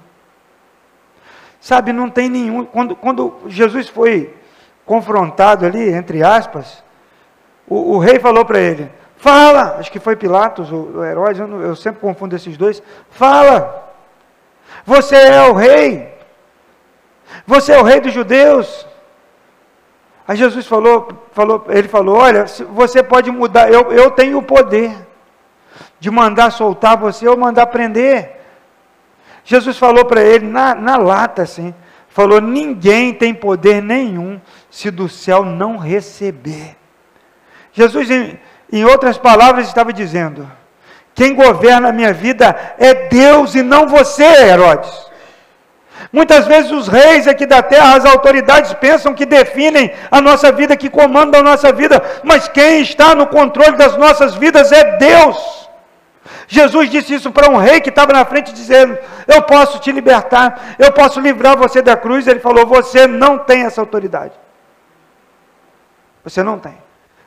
Sabe, 1.61 1.93
não 1.93 2.09
tem 2.09 2.27
nenhum. 2.27 2.65
Quando, 2.65 2.95
quando 2.95 3.41
Jesus 3.45 3.87
foi 3.87 4.35
confrontado 4.83 5.65
ali, 5.65 5.93
entre 5.93 6.23
aspas, 6.23 6.83
o, 7.67 7.93
o 7.93 7.99
rei 7.99 8.19
falou 8.19 8.43
para 8.43 8.59
ele: 8.59 8.91
Fala, 9.15 9.77
acho 9.77 9.91
que 9.91 9.99
foi 9.99 10.15
Pilatos, 10.15 10.71
o, 10.71 10.75
o 10.75 11.05
Herodes, 11.05 11.39
eu, 11.39 11.61
eu 11.61 11.75
sempre 11.75 12.01
confundo 12.01 12.35
esses 12.35 12.57
dois. 12.57 12.81
Fala, 13.11 13.93
você 14.83 15.15
é 15.15 15.43
o 15.43 15.53
rei, 15.53 16.13
você 17.45 17.73
é 17.73 17.79
o 17.79 17.83
rei 17.83 18.01
dos 18.01 18.11
judeus. 18.11 18.87
Aí 20.27 20.37
Jesus 20.37 20.65
falou, 20.65 21.07
falou, 21.33 21.65
ele 21.69 21.87
falou: 21.87 22.17
Olha, 22.17 22.45
você 22.71 23.03
pode 23.03 23.29
mudar, 23.29 23.71
eu, 23.71 23.91
eu 23.91 24.11
tenho 24.11 24.37
o 24.37 24.43
poder 24.43 24.95
de 25.99 26.09
mandar 26.09 26.51
soltar 26.51 26.97
você 26.97 27.27
ou 27.27 27.37
mandar 27.37 27.67
prender. 27.67 28.41
Jesus 29.43 29.77
falou 29.77 30.05
para 30.05 30.21
ele 30.21 30.45
na, 30.47 30.73
na 30.73 30.97
lata 30.97 31.41
assim: 31.41 31.73
falou: 32.09 32.39
ninguém 32.39 33.13
tem 33.13 33.33
poder 33.33 33.81
nenhum 33.81 34.39
se 34.69 34.89
do 34.89 35.09
céu 35.09 35.43
não 35.43 35.77
receber. 35.77 36.77
Jesus, 37.73 38.09
em, 38.09 38.39
em 38.71 38.85
outras 38.85 39.17
palavras, 39.17 39.67
estava 39.67 39.91
dizendo: 39.91 40.49
quem 41.13 41.35
governa 41.35 41.89
a 41.89 41.93
minha 41.93 42.13
vida 42.13 42.75
é 42.77 43.07
Deus 43.07 43.55
e 43.55 43.61
não 43.61 43.87
você, 43.87 44.23
Herodes. 44.23 45.12
Muitas 46.11 46.45
vezes 46.45 46.71
os 46.71 46.87
reis 46.87 47.27
aqui 47.27 47.45
da 47.45 47.61
terra, 47.61 47.95
as 47.95 48.05
autoridades 48.05 48.73
pensam 48.73 49.13
que 49.13 49.25
definem 49.25 49.93
a 50.11 50.21
nossa 50.21 50.51
vida, 50.51 50.75
que 50.75 50.89
comandam 50.89 51.41
a 51.41 51.43
nossa 51.43 51.71
vida, 51.71 52.01
mas 52.23 52.47
quem 52.47 52.81
está 52.81 53.15
no 53.15 53.27
controle 53.27 53.77
das 53.77 53.97
nossas 53.97 54.35
vidas 54.35 54.71
é 54.71 54.97
Deus. 54.97 55.63
Jesus 56.47 56.89
disse 56.89 57.15
isso 57.15 57.31
para 57.31 57.49
um 57.49 57.57
rei 57.57 57.81
que 57.81 57.89
estava 57.89 58.13
na 58.13 58.25
frente, 58.25 58.53
dizendo: 58.53 58.97
Eu 59.27 59.41
posso 59.41 59.79
te 59.79 59.91
libertar, 59.91 60.75
eu 60.77 60.91
posso 60.91 61.19
livrar 61.19 61.57
você 61.57 61.81
da 61.81 61.95
cruz. 61.95 62.27
Ele 62.27 62.39
falou: 62.39 62.65
Você 62.65 63.07
não 63.07 63.39
tem 63.39 63.63
essa 63.63 63.81
autoridade. 63.81 64.33
Você 66.23 66.43
não 66.43 66.59
tem. 66.59 66.77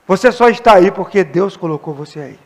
Você 0.06 0.30
só 0.30 0.48
está 0.48 0.74
aí 0.74 0.90
porque 0.90 1.24
Deus 1.24 1.56
colocou 1.56 1.92
você 1.92 2.20
aí. 2.20 2.38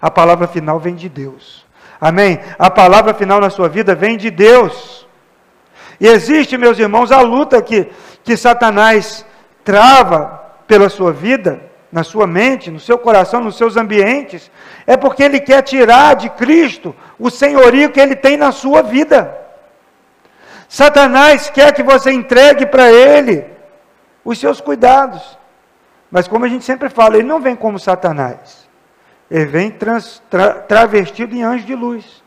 A 0.00 0.10
palavra 0.10 0.46
final 0.48 0.78
vem 0.78 0.94
de 0.94 1.08
Deus. 1.08 1.66
Amém? 2.00 2.40
A 2.58 2.70
palavra 2.70 3.12
final 3.12 3.40
na 3.40 3.50
sua 3.50 3.68
vida 3.68 3.94
vem 3.94 4.16
de 4.16 4.30
Deus. 4.30 5.07
E 6.00 6.06
existe, 6.06 6.56
meus 6.56 6.78
irmãos, 6.78 7.10
a 7.10 7.20
luta 7.20 7.60
que, 7.60 7.88
que 8.22 8.36
Satanás 8.36 9.24
trava 9.64 10.42
pela 10.66 10.88
sua 10.88 11.12
vida 11.12 11.68
na 11.90 12.04
sua 12.04 12.26
mente, 12.26 12.70
no 12.70 12.78
seu 12.78 12.98
coração, 12.98 13.40
nos 13.40 13.56
seus 13.56 13.76
ambientes, 13.76 14.50
é 14.86 14.96
porque 14.96 15.22
ele 15.22 15.40
quer 15.40 15.62
tirar 15.62 16.16
de 16.16 16.28
Cristo 16.30 16.94
o 17.18 17.30
senhorio 17.30 17.90
que 17.90 18.00
ele 18.00 18.14
tem 18.14 18.36
na 18.36 18.52
sua 18.52 18.82
vida. 18.82 19.34
Satanás 20.68 21.48
quer 21.48 21.72
que 21.72 21.82
você 21.82 22.12
entregue 22.12 22.66
para 22.66 22.92
ele 22.92 23.46
os 24.24 24.38
seus 24.38 24.60
cuidados. 24.60 25.38
Mas 26.10 26.28
como 26.28 26.44
a 26.44 26.48
gente 26.48 26.64
sempre 26.64 26.90
fala, 26.90 27.16
ele 27.16 27.26
não 27.26 27.40
vem 27.40 27.56
como 27.56 27.78
Satanás. 27.78 28.68
Ele 29.30 29.46
vem 29.46 29.70
trans, 29.70 30.22
tra, 30.28 30.54
travestido 30.54 31.34
em 31.34 31.42
anjo 31.42 31.64
de 31.64 31.74
luz. 31.74 32.22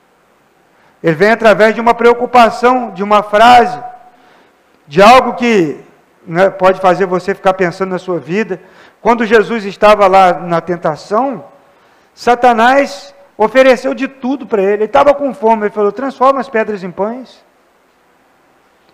Ele 1.04 1.16
vem 1.16 1.32
através 1.32 1.74
de 1.74 1.82
uma 1.82 1.94
preocupação, 1.94 2.92
de 2.92 3.04
uma 3.04 3.24
frase, 3.24 3.80
de 4.88 5.02
algo 5.02 5.34
que 5.34 5.80
né, 6.26 6.50
pode 6.50 6.80
fazer 6.80 7.06
você 7.06 7.34
ficar 7.34 7.54
pensando 7.54 7.92
na 7.92 8.00
sua 8.00 8.20
vida, 8.20 8.62
quando 9.02 9.26
Jesus 9.26 9.66
estava 9.66 10.08
lá 10.08 10.34
na 10.34 10.62
tentação, 10.62 11.44
Satanás 12.14 13.14
ofereceu 13.36 13.94
de 13.94 14.08
tudo 14.08 14.46
para 14.46 14.62
ele. 14.62 14.74
Ele 14.74 14.84
estava 14.86 15.14
com 15.14 15.34
fome, 15.34 15.64
ele 15.64 15.74
falou: 15.74 15.92
transforma 15.92 16.40
as 16.40 16.50
pedras 16.50 16.84
em 16.84 16.92
pães. 16.92 17.44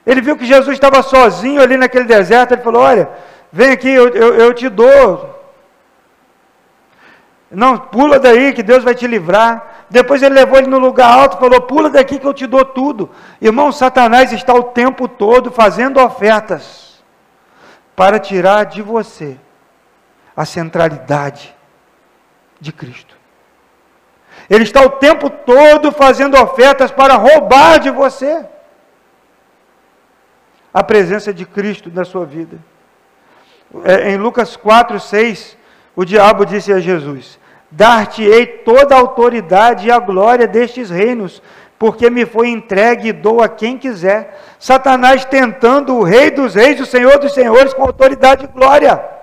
Ele 0.06 0.22
viu 0.22 0.38
que 0.38 0.46
Jesus 0.46 0.74
estava 0.74 1.02
sozinho 1.02 1.62
ali 1.62 1.76
naquele 1.76 2.06
deserto, 2.06 2.54
ele 2.54 2.62
falou: 2.62 2.82
Olha, 2.82 3.10
vem 3.52 3.72
aqui, 3.72 3.89
eu, 3.89 4.08
eu, 4.10 4.36
eu 4.36 4.54
te 4.54 4.70
dou. 4.70 5.36
Não, 7.52 7.78
pula 7.78 8.20
daí 8.20 8.54
que 8.54 8.63
Deus 8.63 8.84
vai 8.84 8.96
te 8.96 9.08
livrar. 9.08 9.77
Depois 9.89 10.21
ele 10.21 10.36
levou 10.36 10.58
ele 10.58 10.67
no 10.67 10.80
lugar 10.80 11.12
alto 11.12 11.38
falou: 11.38 11.62
Pula 11.62 11.89
daqui 11.89 12.19
que 12.19 12.28
eu 12.28 12.34
te 12.34 12.45
dou 12.45 12.65
tudo. 12.65 13.10
Irmão, 13.41 13.71
Satanás 13.71 14.34
está 14.34 14.54
o 14.54 14.63
tempo 14.63 15.08
todo 15.08 15.52
fazendo 15.52 16.00
ofertas 16.00 17.04
para 17.95 18.19
tirar 18.19 18.65
de 18.65 18.82
você 18.82 19.38
a 20.36 20.45
centralidade 20.45 21.56
de 22.60 22.71
Cristo. 22.71 23.15
Ele 24.50 24.63
está 24.63 24.82
o 24.82 24.89
tempo 24.89 25.30
todo 25.30 25.91
fazendo 25.91 26.38
ofertas 26.38 26.91
para 26.91 27.15
roubar 27.15 27.80
de 27.80 27.89
você 27.89 28.45
a 30.73 30.84
presença 30.84 31.34
de 31.34 31.45
Cristo 31.45 31.89
na 31.91 32.06
sua 32.06 32.26
vida. 32.26 32.60
É, 33.84 34.12
em 34.12 34.17
Lucas 34.17 34.56
4, 34.56 35.00
6, 35.00 35.58
o 35.95 36.06
diabo 36.06 36.45
disse 36.45 36.71
a 36.71 36.80
Jesus: 36.80 37.39
Dar-te-ei 37.69 38.45
toda 38.45 38.95
a 38.95 38.99
autoridade 38.99 39.88
e 39.88 39.91
a 39.91 39.99
glória 39.99 40.47
destes 40.47 40.89
reinos, 40.89 41.41
porque 41.77 42.10
me 42.10 42.25
foi 42.25 42.47
entregue 42.49 43.10
e 43.10 43.13
dou 43.13 43.41
a 43.41 43.49
quem 43.49 43.77
quiser. 43.77 44.41
Satanás 44.58 45.25
tentando 45.25 45.95
o 45.95 46.03
Rei 46.03 46.32
dos 46.32 46.56
Reis, 46.56 46.80
o 46.80 46.86
Senhor 46.86 47.19
dos 47.19 47.34
Senhores, 47.34 47.73
com 47.73 47.84
autoridade 47.84 48.45
e 48.45 48.47
glória. 48.47 49.17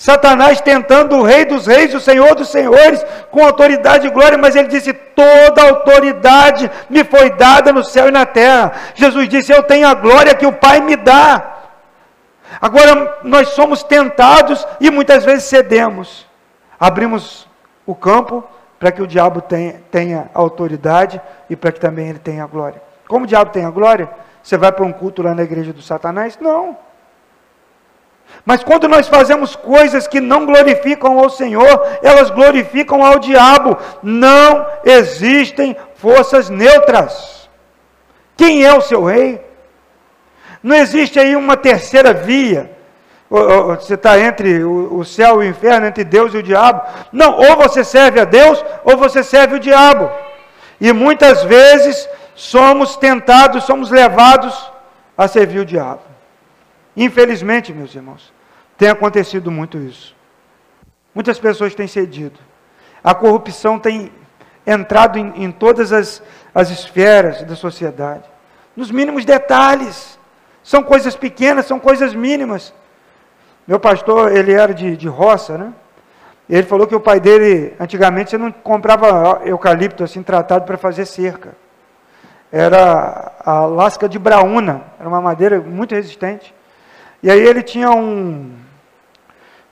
Satanás 0.00 0.62
tentando 0.62 1.16
o 1.16 1.22
Rei 1.22 1.44
dos 1.44 1.66
Reis, 1.66 1.94
o 1.94 2.00
Senhor 2.00 2.34
dos 2.34 2.48
Senhores, 2.48 3.04
com 3.30 3.44
autoridade 3.44 4.06
e 4.06 4.10
glória, 4.10 4.38
mas 4.38 4.56
ele 4.56 4.68
disse: 4.68 4.94
toda 4.94 5.62
autoridade 5.62 6.70
me 6.88 7.04
foi 7.04 7.28
dada 7.28 7.70
no 7.70 7.84
céu 7.84 8.08
e 8.08 8.10
na 8.10 8.24
terra. 8.24 8.72
Jesus 8.94 9.28
disse: 9.28 9.52
Eu 9.52 9.62
tenho 9.62 9.86
a 9.86 9.92
glória 9.92 10.34
que 10.34 10.46
o 10.46 10.54
Pai 10.54 10.80
me 10.80 10.96
dá. 10.96 11.58
Agora, 12.58 13.18
nós 13.22 13.50
somos 13.50 13.82
tentados 13.82 14.66
e 14.80 14.90
muitas 14.90 15.22
vezes 15.22 15.44
cedemos. 15.44 16.26
Abrimos 16.78 17.46
o 17.86 17.94
campo 17.94 18.44
para 18.78 18.90
que 18.90 19.02
o 19.02 19.06
diabo 19.06 19.40
tenha, 19.40 19.80
tenha 19.90 20.30
autoridade 20.32 21.20
e 21.48 21.56
para 21.56 21.70
que 21.70 21.80
também 21.80 22.08
ele 22.08 22.18
tenha 22.18 22.46
glória. 22.46 22.82
Como 23.06 23.24
o 23.24 23.28
diabo 23.28 23.50
tem 23.50 23.64
a 23.64 23.70
glória? 23.70 24.08
Você 24.42 24.56
vai 24.56 24.72
para 24.72 24.84
um 24.84 24.92
culto 24.92 25.22
lá 25.22 25.34
na 25.34 25.42
igreja 25.42 25.72
do 25.72 25.82
Satanás? 25.82 26.38
Não. 26.40 26.76
Mas 28.44 28.64
quando 28.64 28.88
nós 28.88 29.08
fazemos 29.08 29.54
coisas 29.54 30.06
que 30.06 30.20
não 30.20 30.46
glorificam 30.46 31.18
ao 31.18 31.28
Senhor, 31.28 31.98
elas 32.02 32.30
glorificam 32.30 33.04
ao 33.04 33.18
diabo. 33.18 33.76
Não 34.02 34.66
existem 34.84 35.76
forças 35.96 36.48
neutras. 36.48 37.50
Quem 38.36 38.64
é 38.64 38.72
o 38.72 38.80
seu 38.80 39.04
rei? 39.04 39.44
Não 40.62 40.76
existe 40.76 41.18
aí 41.18 41.36
uma 41.36 41.56
terceira 41.56 42.14
via. 42.14 42.70
Você 43.30 43.94
está 43.94 44.18
entre 44.18 44.64
o 44.64 45.04
céu 45.04 45.40
e 45.40 45.46
o 45.46 45.48
inferno, 45.48 45.86
entre 45.86 46.02
Deus 46.02 46.34
e 46.34 46.38
o 46.38 46.42
diabo. 46.42 46.82
Não, 47.12 47.36
ou 47.36 47.56
você 47.56 47.84
serve 47.84 48.18
a 48.18 48.24
Deus, 48.24 48.62
ou 48.82 48.96
você 48.96 49.22
serve 49.22 49.54
o 49.54 49.60
diabo. 49.60 50.10
E 50.80 50.92
muitas 50.92 51.44
vezes 51.44 52.08
somos 52.34 52.96
tentados, 52.96 53.62
somos 53.62 53.88
levados 53.88 54.72
a 55.16 55.28
servir 55.28 55.60
o 55.60 55.64
diabo. 55.64 56.00
Infelizmente, 56.96 57.72
meus 57.72 57.94
irmãos, 57.94 58.32
tem 58.76 58.88
acontecido 58.88 59.48
muito 59.48 59.78
isso. 59.78 60.16
Muitas 61.14 61.38
pessoas 61.38 61.72
têm 61.72 61.86
cedido. 61.86 62.40
A 63.02 63.14
corrupção 63.14 63.78
tem 63.78 64.10
entrado 64.66 65.20
em, 65.20 65.44
em 65.44 65.52
todas 65.52 65.92
as, 65.92 66.20
as 66.52 66.68
esferas 66.68 67.44
da 67.44 67.54
sociedade, 67.54 68.24
nos 68.74 68.90
mínimos 68.90 69.24
detalhes. 69.24 70.18
São 70.64 70.82
coisas 70.82 71.14
pequenas, 71.14 71.66
são 71.66 71.78
coisas 71.78 72.12
mínimas. 72.12 72.74
Meu 73.70 73.78
pastor, 73.78 74.36
ele 74.36 74.52
era 74.52 74.74
de, 74.74 74.96
de 74.96 75.06
roça, 75.06 75.56
né? 75.56 75.72
Ele 76.48 76.64
falou 76.64 76.88
que 76.88 76.94
o 76.96 76.98
pai 76.98 77.20
dele, 77.20 77.72
antigamente, 77.78 78.30
você 78.30 78.36
não 78.36 78.50
comprava 78.50 79.42
eucalipto 79.44 80.02
assim 80.02 80.24
tratado 80.24 80.64
para 80.64 80.76
fazer 80.76 81.06
cerca. 81.06 81.50
Era 82.50 83.30
a 83.38 83.66
lasca 83.66 84.08
de 84.08 84.18
braúna, 84.18 84.82
era 84.98 85.08
uma 85.08 85.20
madeira 85.20 85.60
muito 85.60 85.94
resistente. 85.94 86.52
E 87.22 87.30
aí 87.30 87.38
ele 87.38 87.62
tinha 87.62 87.92
um. 87.92 88.50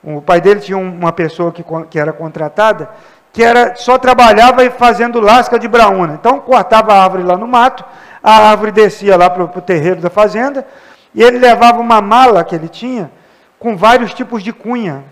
O 0.01 0.21
pai 0.21 0.39
dele 0.39 0.61
tinha 0.61 0.77
uma 0.77 1.11
pessoa 1.11 1.51
que, 1.51 1.61
que 1.89 1.99
era 1.99 2.13
contratada, 2.13 2.89
que 3.33 3.43
era 3.43 3.75
só 3.75 3.97
trabalhava 3.97 4.63
fazendo 4.71 5.19
lasca 5.19 5.59
de 5.59 5.67
braúna. 5.67 6.13
Então 6.13 6.39
cortava 6.39 6.93
a 6.93 7.03
árvore 7.03 7.23
lá 7.23 7.35
no 7.35 7.49
mato, 7.49 7.83
a 8.23 8.49
árvore 8.49 8.71
descia 8.71 9.17
lá 9.17 9.29
para 9.29 9.43
o 9.43 9.61
terreiro 9.61 9.99
da 9.99 10.09
fazenda, 10.09 10.65
e 11.13 11.21
ele 11.21 11.37
levava 11.37 11.81
uma 11.81 11.99
mala 11.99 12.45
que 12.45 12.55
ele 12.55 12.69
tinha 12.69 13.11
com 13.59 13.75
vários 13.75 14.13
tipos 14.13 14.41
de 14.41 14.53
cunha, 14.53 15.03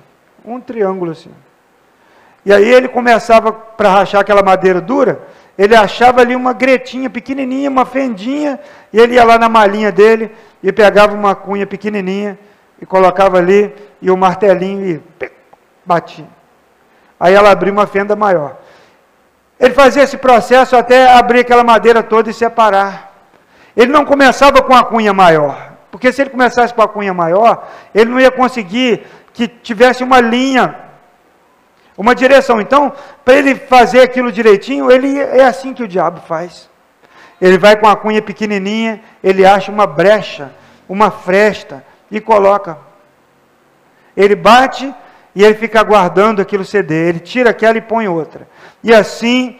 um 0.45 0.60
triângulo 0.60 1.12
assim. 1.12 1.31
E 2.45 2.53
aí 2.53 2.63
ele 2.63 2.88
começava 2.88 3.51
para 3.51 3.89
rachar 3.89 4.21
aquela 4.21 4.41
madeira 4.41 4.79
dura, 4.79 5.21
ele 5.57 5.75
achava 5.75 6.21
ali 6.21 6.36
uma 6.36 6.53
gretinha 6.53 7.10
pequenininha, 7.10 7.69
uma 7.69 7.86
fendinha, 7.86 8.60
e 8.93 8.99
ele 8.99 9.15
ia 9.15 9.23
lá 9.23 9.38
na 9.38 9.49
malinha 9.49 9.91
dele 9.91 10.31
e 10.63 10.71
pegava 10.71 11.13
uma 11.13 11.36
cunha 11.36 11.67
pequenininha 11.67 12.39
e 12.81 12.86
colocava 12.86 13.38
ali 13.38 13.73
e 14.01 14.10
o 14.10 14.15
martelinho 14.15 15.01
e 15.21 15.29
batia. 15.86 16.27
Aí 17.19 17.33
ela 17.33 17.51
abria 17.51 17.73
uma 17.73 17.88
fenda 17.88 18.15
maior. 18.15 18.57
Ele 19.60 19.73
fazia 19.73 20.03
esse 20.03 20.17
processo 20.17 20.75
até 20.75 21.12
abrir 21.12 21.39
aquela 21.39 21.63
madeira 21.63 22.03
toda 22.03 22.29
e 22.29 22.33
separar. 22.33 23.12
Ele 23.75 23.91
não 23.91 24.05
começava 24.05 24.62
com 24.62 24.75
a 24.75 24.83
cunha 24.83 25.13
maior, 25.13 25.66
porque 25.91 26.12
se 26.12 26.21
ele 26.21 26.30
começasse 26.30 26.73
com 26.73 26.82
a 26.82 26.88
cunha 26.88 27.13
maior, 27.13 27.67
ele 27.93 28.10
não 28.10 28.19
ia 28.19 28.32
conseguir 28.32 29.06
que 29.34 29.47
tivesse 29.47 30.04
uma 30.04 30.19
linha 30.19 30.88
uma 31.97 32.13
direção. 32.13 32.62
Então, 32.62 32.93
para 33.26 33.34
ele 33.34 33.56
fazer 33.56 34.02
aquilo 34.02 34.32
direitinho, 34.32 34.91
ele 34.91 35.19
é 35.19 35.43
assim 35.43 35.73
que 35.73 35.84
o 35.84 35.88
diabo 35.88 36.21
faz. 36.21 36.69
Ele 37.41 37.58
vai 37.58 37.76
com 37.76 37.88
a 37.88 37.95
cunha 37.95 38.21
pequenininha, 38.21 39.02
ele 39.23 39.45
acha 39.45 39.71
uma 39.71 39.88
brecha, 39.88 40.52
uma 40.88 41.10
fresta 41.10 41.84
e 42.12 42.21
coloca. 42.21 42.78
Ele 44.15 44.36
bate 44.36 44.93
e 45.36 45.43
ele 45.43 45.56
fica 45.56 45.80
aguardando 45.80 46.41
aquilo 46.41 46.63
ceder. 46.63 47.10
Ele 47.10 47.19
tira 47.19 47.50
aquela 47.50 47.78
e 47.78 47.82
põe 47.82 48.08
outra. 48.08 48.47
E 48.84 48.93
assim 48.93 49.58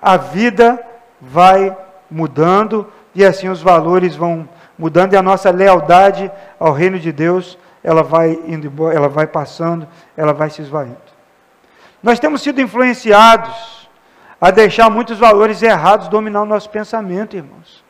a 0.00 0.16
vida 0.16 0.82
vai 1.20 1.76
mudando 2.10 2.90
e 3.14 3.24
assim 3.24 3.48
os 3.48 3.60
valores 3.62 4.14
vão 4.14 4.48
mudando 4.78 5.12
e 5.12 5.16
a 5.16 5.22
nossa 5.22 5.50
lealdade 5.50 6.30
ao 6.58 6.72
reino 6.72 6.98
de 6.98 7.12
Deus, 7.12 7.58
ela 7.82 8.02
vai 8.02 8.32
indo 8.46 8.90
ela 8.90 9.08
vai 9.08 9.26
passando, 9.26 9.86
ela 10.16 10.32
vai 10.32 10.50
se 10.50 10.62
esvaindo. 10.62 10.96
Nós 12.02 12.18
temos 12.18 12.42
sido 12.42 12.60
influenciados 12.60 13.88
a 14.40 14.50
deixar 14.50 14.90
muitos 14.90 15.18
valores 15.18 15.62
errados 15.62 16.08
dominar 16.08 16.42
o 16.42 16.46
nosso 16.46 16.68
pensamento, 16.68 17.36
irmãos. 17.36 17.84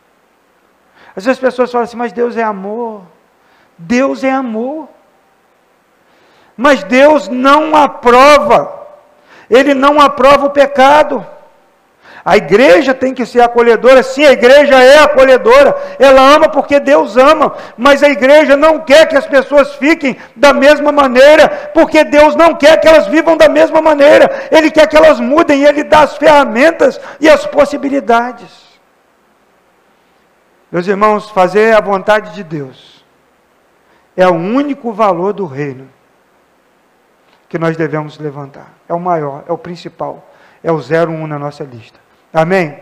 Às 1.16 1.24
vezes 1.24 1.38
as 1.38 1.38
pessoas 1.38 1.72
falam 1.72 1.84
assim, 1.84 1.96
mas 1.96 2.12
Deus 2.12 2.36
é 2.36 2.42
amor. 2.42 3.02
Deus 3.76 4.22
é 4.22 4.30
amor. 4.30 4.88
Mas 6.56 6.84
Deus 6.84 7.28
não 7.28 7.74
aprova. 7.74 8.86
Ele 9.50 9.74
não 9.74 10.00
aprova 10.00 10.46
o 10.46 10.50
pecado. 10.50 11.26
A 12.26 12.36
igreja 12.36 12.92
tem 12.92 13.14
que 13.14 13.24
ser 13.24 13.40
acolhedora, 13.40 14.02
sim, 14.02 14.24
a 14.24 14.32
igreja 14.32 14.82
é 14.82 14.98
acolhedora, 14.98 15.76
ela 15.96 16.20
ama 16.20 16.48
porque 16.48 16.80
Deus 16.80 17.16
ama, 17.16 17.54
mas 17.78 18.02
a 18.02 18.08
igreja 18.08 18.56
não 18.56 18.80
quer 18.80 19.06
que 19.06 19.16
as 19.16 19.24
pessoas 19.24 19.76
fiquem 19.76 20.16
da 20.34 20.52
mesma 20.52 20.90
maneira, 20.90 21.48
porque 21.72 22.02
Deus 22.02 22.34
não 22.34 22.52
quer 22.56 22.80
que 22.80 22.88
elas 22.88 23.06
vivam 23.06 23.36
da 23.36 23.48
mesma 23.48 23.80
maneira, 23.80 24.48
Ele 24.50 24.72
quer 24.72 24.88
que 24.88 24.96
elas 24.96 25.20
mudem, 25.20 25.62
Ele 25.62 25.84
dá 25.84 26.00
as 26.00 26.16
ferramentas 26.16 27.00
e 27.20 27.28
as 27.28 27.46
possibilidades. 27.46 28.50
Meus 30.72 30.88
irmãos, 30.88 31.30
fazer 31.30 31.76
a 31.76 31.80
vontade 31.80 32.34
de 32.34 32.42
Deus 32.42 33.04
é 34.16 34.26
o 34.26 34.34
único 34.34 34.92
valor 34.92 35.32
do 35.32 35.46
reino 35.46 35.88
que 37.48 37.56
nós 37.56 37.76
devemos 37.76 38.18
levantar, 38.18 38.74
é 38.88 38.92
o 38.92 38.98
maior, 38.98 39.44
é 39.46 39.52
o 39.52 39.58
principal, 39.58 40.28
é 40.60 40.72
o 40.72 40.78
01 40.78 41.28
na 41.28 41.38
nossa 41.38 41.62
lista. 41.62 42.04
Amém? 42.36 42.78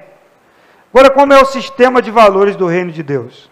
Agora, 0.92 1.10
como 1.10 1.32
é 1.32 1.40
o 1.40 1.44
sistema 1.44 2.02
de 2.02 2.10
valores 2.10 2.56
do 2.56 2.66
reino 2.66 2.90
de 2.90 3.04
Deus? 3.04 3.48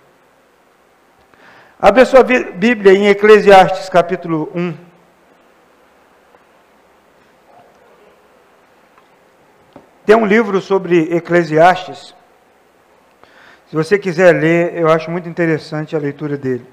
Abre 1.80 2.02
a 2.02 2.04
sua 2.04 2.24
Bíblia 2.24 2.92
em 2.92 3.06
Eclesiastes 3.06 3.88
capítulo 3.88 4.50
1. 4.52 4.74
Tem 10.04 10.16
um 10.16 10.26
livro 10.26 10.60
sobre 10.60 11.14
Eclesiastes. 11.14 12.16
Se 13.68 13.76
você 13.76 13.96
quiser 13.96 14.34
ler, 14.34 14.76
eu 14.76 14.88
acho 14.88 15.08
muito 15.08 15.28
interessante 15.28 15.94
a 15.94 16.00
leitura 16.00 16.36
dele. 16.36 16.66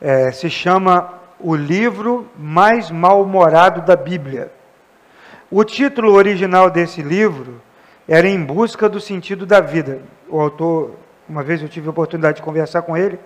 É, 0.00 0.32
se 0.32 0.48
chama 0.48 1.20
O 1.38 1.54
Livro 1.54 2.30
Mais 2.38 2.90
Mal-Humorado 2.90 3.82
da 3.82 3.94
Bíblia. 3.94 4.50
O 5.50 5.62
título 5.64 6.14
original 6.14 6.70
desse 6.70 7.02
livro 7.02 7.60
era 8.08 8.28
em 8.28 8.42
busca 8.42 8.88
do 8.88 9.00
sentido 9.00 9.46
da 9.46 9.60
vida. 9.60 10.02
O 10.28 10.40
autor, 10.40 10.92
uma 11.28 11.42
vez 11.42 11.62
eu 11.62 11.68
tive 11.68 11.86
a 11.86 11.90
oportunidade 11.90 12.36
de 12.36 12.42
conversar 12.42 12.82
com 12.82 12.96
ele, 12.96 13.18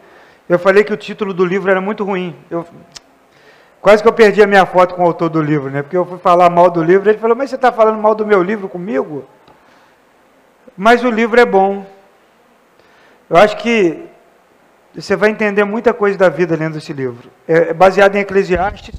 eu 0.48 0.58
falei 0.58 0.84
que 0.84 0.92
o 0.92 0.96
título 0.96 1.34
do 1.34 1.44
livro 1.44 1.70
era 1.70 1.80
muito 1.80 2.04
ruim. 2.04 2.36
Eu, 2.50 2.64
quase 3.80 4.02
que 4.02 4.08
eu 4.08 4.12
perdi 4.12 4.42
a 4.42 4.46
minha 4.46 4.64
foto 4.64 4.94
com 4.94 5.02
o 5.02 5.06
autor 5.06 5.28
do 5.28 5.42
livro, 5.42 5.70
né? 5.70 5.82
Porque 5.82 5.96
eu 5.96 6.04
fui 6.04 6.18
falar 6.18 6.48
mal 6.50 6.70
do 6.70 6.82
livro, 6.82 7.10
ele 7.10 7.18
falou, 7.18 7.36
mas 7.36 7.50
você 7.50 7.56
está 7.56 7.72
falando 7.72 8.00
mal 8.00 8.14
do 8.14 8.26
meu 8.26 8.42
livro 8.42 8.68
comigo? 8.68 9.24
Mas 10.76 11.02
o 11.02 11.10
livro 11.10 11.40
é 11.40 11.44
bom. 11.44 11.84
Eu 13.28 13.36
acho 13.36 13.56
que 13.56 14.06
você 14.94 15.16
vai 15.16 15.30
entender 15.30 15.64
muita 15.64 15.92
coisa 15.92 16.16
da 16.16 16.28
vida 16.28 16.56
lendo 16.56 16.78
esse 16.78 16.92
livro. 16.92 17.28
É, 17.48 17.70
é 17.70 17.74
baseado 17.74 18.14
em 18.14 18.20
Eclesiastes, 18.20 18.94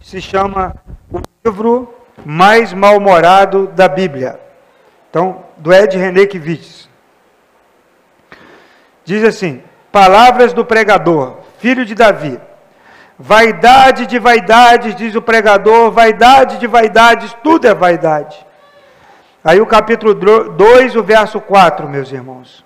se 0.00 0.20
chama 0.20 0.74
o 1.10 1.20
livro 1.44 1.92
mais 2.24 2.72
mal-humorado 2.72 3.66
da 3.68 3.88
Bíblia. 3.88 4.38
Então, 5.12 5.44
do 5.58 5.70
Ed 5.70 5.94
René 5.98 6.24
Kivitz. 6.24 6.88
Diz 9.04 9.22
assim: 9.22 9.62
Palavras 9.92 10.54
do 10.54 10.64
pregador, 10.64 11.36
filho 11.58 11.84
de 11.84 11.94
Davi. 11.94 12.40
Vaidade 13.18 14.06
de 14.06 14.18
vaidades, 14.18 14.94
diz 14.94 15.14
o 15.14 15.20
pregador, 15.20 15.90
vaidade 15.90 16.56
de 16.56 16.66
vaidades, 16.66 17.36
tudo 17.44 17.68
é 17.68 17.74
vaidade. 17.74 18.34
Aí 19.44 19.60
o 19.60 19.66
capítulo 19.66 20.14
2, 20.14 20.96
o 20.96 21.02
verso 21.02 21.38
4, 21.42 21.86
meus 21.86 22.10
irmãos. 22.10 22.64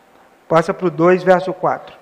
Passa 0.48 0.72
para 0.72 0.87
o 0.87 0.90
2, 0.90 1.24
verso 1.24 1.52
4. 1.52 1.96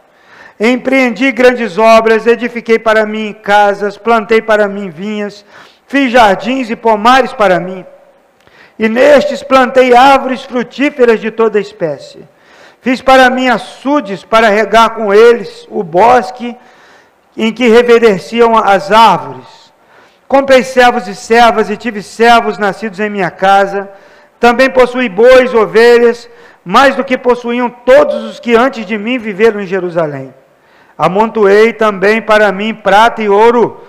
Empreendi 0.60 1.32
grandes 1.32 1.78
obras, 1.78 2.26
edifiquei 2.26 2.78
para 2.78 3.06
mim 3.06 3.32
casas, 3.32 3.96
plantei 3.96 4.42
para 4.42 4.68
mim 4.68 4.90
vinhas, 4.90 5.42
fiz 5.86 6.12
jardins 6.12 6.68
e 6.68 6.76
pomares 6.76 7.32
para 7.32 7.58
mim 7.58 7.82
e 8.78 8.88
nestes 8.88 9.42
plantei 9.42 9.94
árvores 9.94 10.42
frutíferas 10.42 11.20
de 11.20 11.30
toda 11.30 11.60
espécie. 11.60 12.26
Fiz 12.80 13.00
para 13.00 13.30
mim 13.30 13.48
açudes 13.48 14.24
para 14.24 14.48
regar 14.48 14.90
com 14.90 15.12
eles 15.12 15.66
o 15.70 15.82
bosque 15.82 16.56
em 17.36 17.52
que 17.52 17.68
reverdenciam 17.68 18.56
as 18.56 18.92
árvores. 18.92 19.72
Comprei 20.28 20.62
servos 20.62 21.06
e 21.08 21.14
servas 21.14 21.70
e 21.70 21.76
tive 21.76 22.02
servos 22.02 22.58
nascidos 22.58 23.00
em 23.00 23.08
minha 23.08 23.30
casa. 23.30 23.88
Também 24.38 24.68
possuí 24.68 25.08
bois, 25.08 25.54
ovelhas, 25.54 26.28
mais 26.64 26.96
do 26.96 27.04
que 27.04 27.16
possuíam 27.16 27.70
todos 27.70 28.22
os 28.24 28.40
que 28.40 28.54
antes 28.54 28.84
de 28.84 28.98
mim 28.98 29.18
viveram 29.18 29.60
em 29.60 29.66
Jerusalém. 29.66 30.34
Amontoei 30.96 31.72
também 31.72 32.20
para 32.20 32.50
mim 32.52 32.74
prata 32.74 33.22
e 33.22 33.28
ouro 33.28 33.82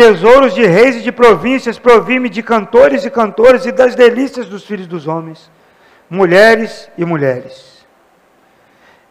tesouros 0.00 0.54
de 0.54 0.64
reis 0.64 0.96
e 0.96 1.02
de 1.02 1.12
províncias, 1.12 1.78
provime 1.78 2.30
de 2.30 2.42
cantores 2.42 3.04
e 3.04 3.10
cantoras 3.10 3.66
e 3.66 3.72
das 3.72 3.94
delícias 3.94 4.46
dos 4.46 4.64
filhos 4.64 4.86
dos 4.86 5.06
homens, 5.06 5.50
mulheres 6.08 6.90
e 6.96 7.04
mulheres. 7.04 7.84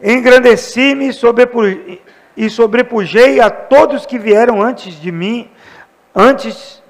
Engrandeci-me 0.01 1.11
e 2.35 2.49
sobrepujei 2.49 3.39
a 3.39 3.51
todos 3.51 4.07
que 4.07 4.17
vieram 4.17 4.63
antes 4.63 4.99
de 4.99 5.11
mim, 5.11 5.47
antes 6.15 6.81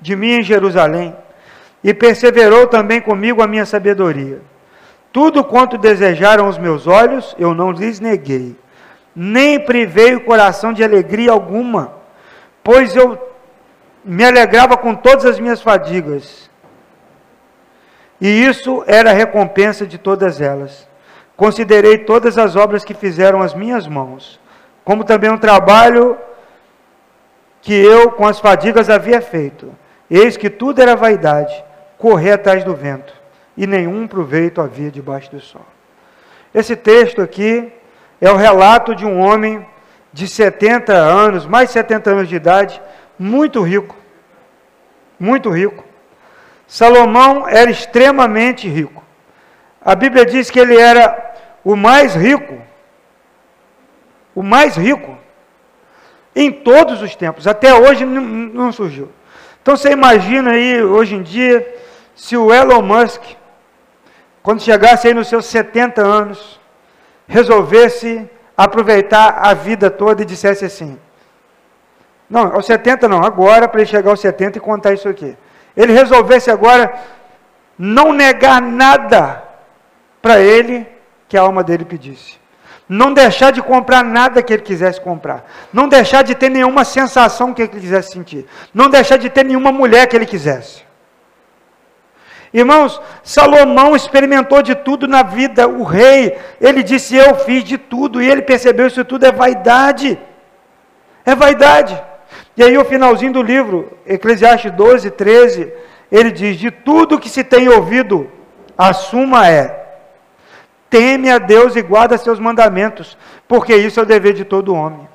de 0.00 0.14
mim 0.14 0.34
em 0.34 0.42
Jerusalém, 0.44 1.16
e 1.82 1.92
perseverou 1.92 2.68
também 2.68 3.00
comigo 3.00 3.42
a 3.42 3.48
minha 3.48 3.66
sabedoria. 3.66 4.40
Tudo 5.12 5.42
quanto 5.42 5.76
desejaram 5.76 6.48
os 6.48 6.58
meus 6.58 6.86
olhos, 6.86 7.34
eu 7.40 7.52
não 7.52 7.72
lhes 7.72 7.98
neguei, 7.98 8.54
nem 9.16 9.58
privei 9.58 10.14
o 10.14 10.20
coração 10.20 10.72
de 10.72 10.84
alegria 10.84 11.32
alguma 11.32 11.97
pois 12.62 12.94
eu 12.94 13.18
me 14.04 14.24
alegrava 14.24 14.76
com 14.76 14.94
todas 14.94 15.24
as 15.24 15.38
minhas 15.38 15.60
fadigas. 15.60 16.48
E 18.20 18.28
isso 18.28 18.82
era 18.86 19.10
a 19.10 19.14
recompensa 19.14 19.86
de 19.86 19.98
todas 19.98 20.40
elas. 20.40 20.88
Considerei 21.36 21.98
todas 21.98 22.36
as 22.36 22.56
obras 22.56 22.84
que 22.84 22.94
fizeram 22.94 23.40
as 23.40 23.54
minhas 23.54 23.86
mãos, 23.86 24.40
como 24.84 25.04
também 25.04 25.30
um 25.30 25.38
trabalho 25.38 26.18
que 27.60 27.72
eu 27.72 28.10
com 28.12 28.26
as 28.26 28.40
fadigas 28.40 28.90
havia 28.90 29.20
feito. 29.20 29.72
Eis 30.10 30.36
que 30.36 30.50
tudo 30.50 30.80
era 30.80 30.96
vaidade, 30.96 31.64
correr 31.96 32.32
atrás 32.32 32.64
do 32.64 32.74
vento, 32.74 33.12
e 33.56 33.66
nenhum 33.66 34.08
proveito 34.08 34.60
havia 34.60 34.90
debaixo 34.90 35.30
do 35.30 35.40
sol. 35.40 35.66
Esse 36.54 36.74
texto 36.74 37.20
aqui 37.20 37.72
é 38.20 38.30
o 38.30 38.36
relato 38.36 38.94
de 38.94 39.04
um 39.04 39.20
homem 39.20 39.64
de 40.12 40.26
70 40.26 40.92
anos, 40.92 41.46
mais 41.46 41.68
de 41.68 41.74
70 41.74 42.10
anos 42.10 42.28
de 42.28 42.36
idade, 42.36 42.80
muito 43.18 43.62
rico. 43.62 43.96
Muito 45.18 45.50
rico. 45.50 45.84
Salomão 46.66 47.48
era 47.48 47.70
extremamente 47.70 48.68
rico. 48.68 49.02
A 49.80 49.94
Bíblia 49.94 50.26
diz 50.26 50.50
que 50.50 50.60
ele 50.60 50.76
era 50.76 51.34
o 51.64 51.74
mais 51.74 52.14
rico, 52.14 52.60
o 54.34 54.42
mais 54.42 54.76
rico 54.76 55.16
em 56.34 56.52
todos 56.52 57.02
os 57.02 57.16
tempos. 57.16 57.46
Até 57.46 57.74
hoje 57.74 58.04
não, 58.04 58.70
surgiu. 58.70 59.10
Então 59.62 59.76
você 59.76 59.90
imagina 59.90 60.52
aí, 60.52 60.82
hoje 60.82 61.16
em 61.16 61.22
dia, 61.22 61.76
se 62.14 62.36
o 62.36 62.52
Elon 62.52 62.82
Musk, 62.82 63.22
quando 64.42 64.62
chegasse 64.62 65.08
aí 65.08 65.14
nos 65.14 65.28
seus 65.28 65.46
70 65.46 66.00
anos, 66.02 66.60
resolvesse 67.26 68.28
aproveitar 68.58 69.38
a 69.40 69.54
vida 69.54 69.88
toda 69.88 70.22
e 70.22 70.24
dissesse 70.24 70.64
assim: 70.64 70.98
Não, 72.28 72.52
aos 72.52 72.66
70 72.66 73.06
não, 73.06 73.22
agora 73.22 73.68
para 73.68 73.80
ele 73.80 73.88
chegar 73.88 74.10
aos 74.10 74.20
70 74.20 74.58
e 74.58 74.60
contar 74.60 74.92
isso 74.92 75.08
aqui. 75.08 75.36
Ele 75.76 75.92
resolvesse 75.92 76.50
agora 76.50 76.92
não 77.78 78.12
negar 78.12 78.60
nada 78.60 79.44
para 80.20 80.40
ele 80.40 80.84
que 81.28 81.36
a 81.36 81.42
alma 81.42 81.62
dele 81.62 81.84
pedisse. 81.84 82.36
Não 82.88 83.12
deixar 83.12 83.52
de 83.52 83.62
comprar 83.62 84.02
nada 84.02 84.42
que 84.42 84.52
ele 84.52 84.62
quisesse 84.62 85.00
comprar. 85.00 85.48
Não 85.72 85.86
deixar 85.86 86.24
de 86.24 86.34
ter 86.34 86.48
nenhuma 86.48 86.84
sensação 86.84 87.52
que 87.54 87.62
ele 87.62 87.68
quisesse 87.68 88.12
sentir. 88.12 88.46
Não 88.72 88.88
deixar 88.88 89.18
de 89.18 89.28
ter 89.28 89.44
nenhuma 89.44 89.70
mulher 89.70 90.08
que 90.08 90.16
ele 90.16 90.24
quisesse. 90.26 90.87
Irmãos, 92.52 93.00
Salomão 93.22 93.94
experimentou 93.94 94.62
de 94.62 94.74
tudo 94.74 95.06
na 95.06 95.22
vida. 95.22 95.68
O 95.68 95.82
rei, 95.82 96.38
ele 96.60 96.82
disse: 96.82 97.16
Eu 97.16 97.34
fiz 97.36 97.64
de 97.64 97.76
tudo. 97.76 98.22
E 98.22 98.30
ele 98.30 98.42
percebeu 98.42 98.86
isso 98.86 99.04
tudo 99.04 99.26
é 99.26 99.32
vaidade. 99.32 100.18
É 101.24 101.34
vaidade. 101.34 102.00
E 102.56 102.62
aí, 102.62 102.76
o 102.76 102.84
finalzinho 102.84 103.32
do 103.32 103.42
livro, 103.42 103.96
Eclesiastes 104.06 104.72
12, 104.72 105.10
13, 105.10 105.72
ele 106.10 106.30
diz: 106.30 106.56
De 106.56 106.70
tudo 106.70 107.18
que 107.18 107.28
se 107.28 107.44
tem 107.44 107.68
ouvido, 107.68 108.30
a 108.76 108.92
suma 108.92 109.48
é: 109.48 109.86
teme 110.88 111.30
a 111.30 111.38
Deus 111.38 111.76
e 111.76 111.82
guarda 111.82 112.16
seus 112.16 112.38
mandamentos, 112.38 113.18
porque 113.46 113.74
isso 113.74 114.00
é 114.00 114.02
o 114.02 114.06
dever 114.06 114.32
de 114.32 114.44
todo 114.44 114.74
homem. 114.74 115.08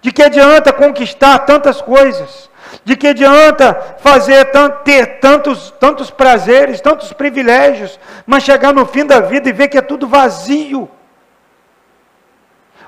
De 0.00 0.12
que 0.12 0.22
adianta 0.22 0.72
conquistar 0.72 1.40
tantas 1.40 1.80
coisas? 1.80 2.49
De 2.84 2.96
que 2.96 3.08
adianta 3.08 3.96
fazer 3.98 4.50
ter 4.84 5.18
tantos, 5.20 5.70
tantos 5.78 6.10
prazeres, 6.10 6.80
tantos 6.80 7.12
privilégios, 7.12 7.98
mas 8.26 8.42
chegar 8.42 8.72
no 8.72 8.86
fim 8.86 9.04
da 9.04 9.20
vida 9.20 9.48
e 9.48 9.52
ver 9.52 9.68
que 9.68 9.78
é 9.78 9.82
tudo 9.82 10.06
vazio? 10.06 10.88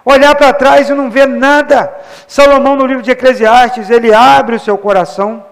Olhar 0.04 0.34
para 0.34 0.52
trás 0.52 0.88
e 0.88 0.94
não 0.94 1.10
ver 1.10 1.28
nada. 1.28 1.92
Salomão, 2.26 2.74
no 2.74 2.86
livro 2.86 3.02
de 3.02 3.10
Eclesiastes, 3.10 3.90
ele 3.90 4.12
abre 4.12 4.56
o 4.56 4.60
seu 4.60 4.76
coração. 4.76 5.44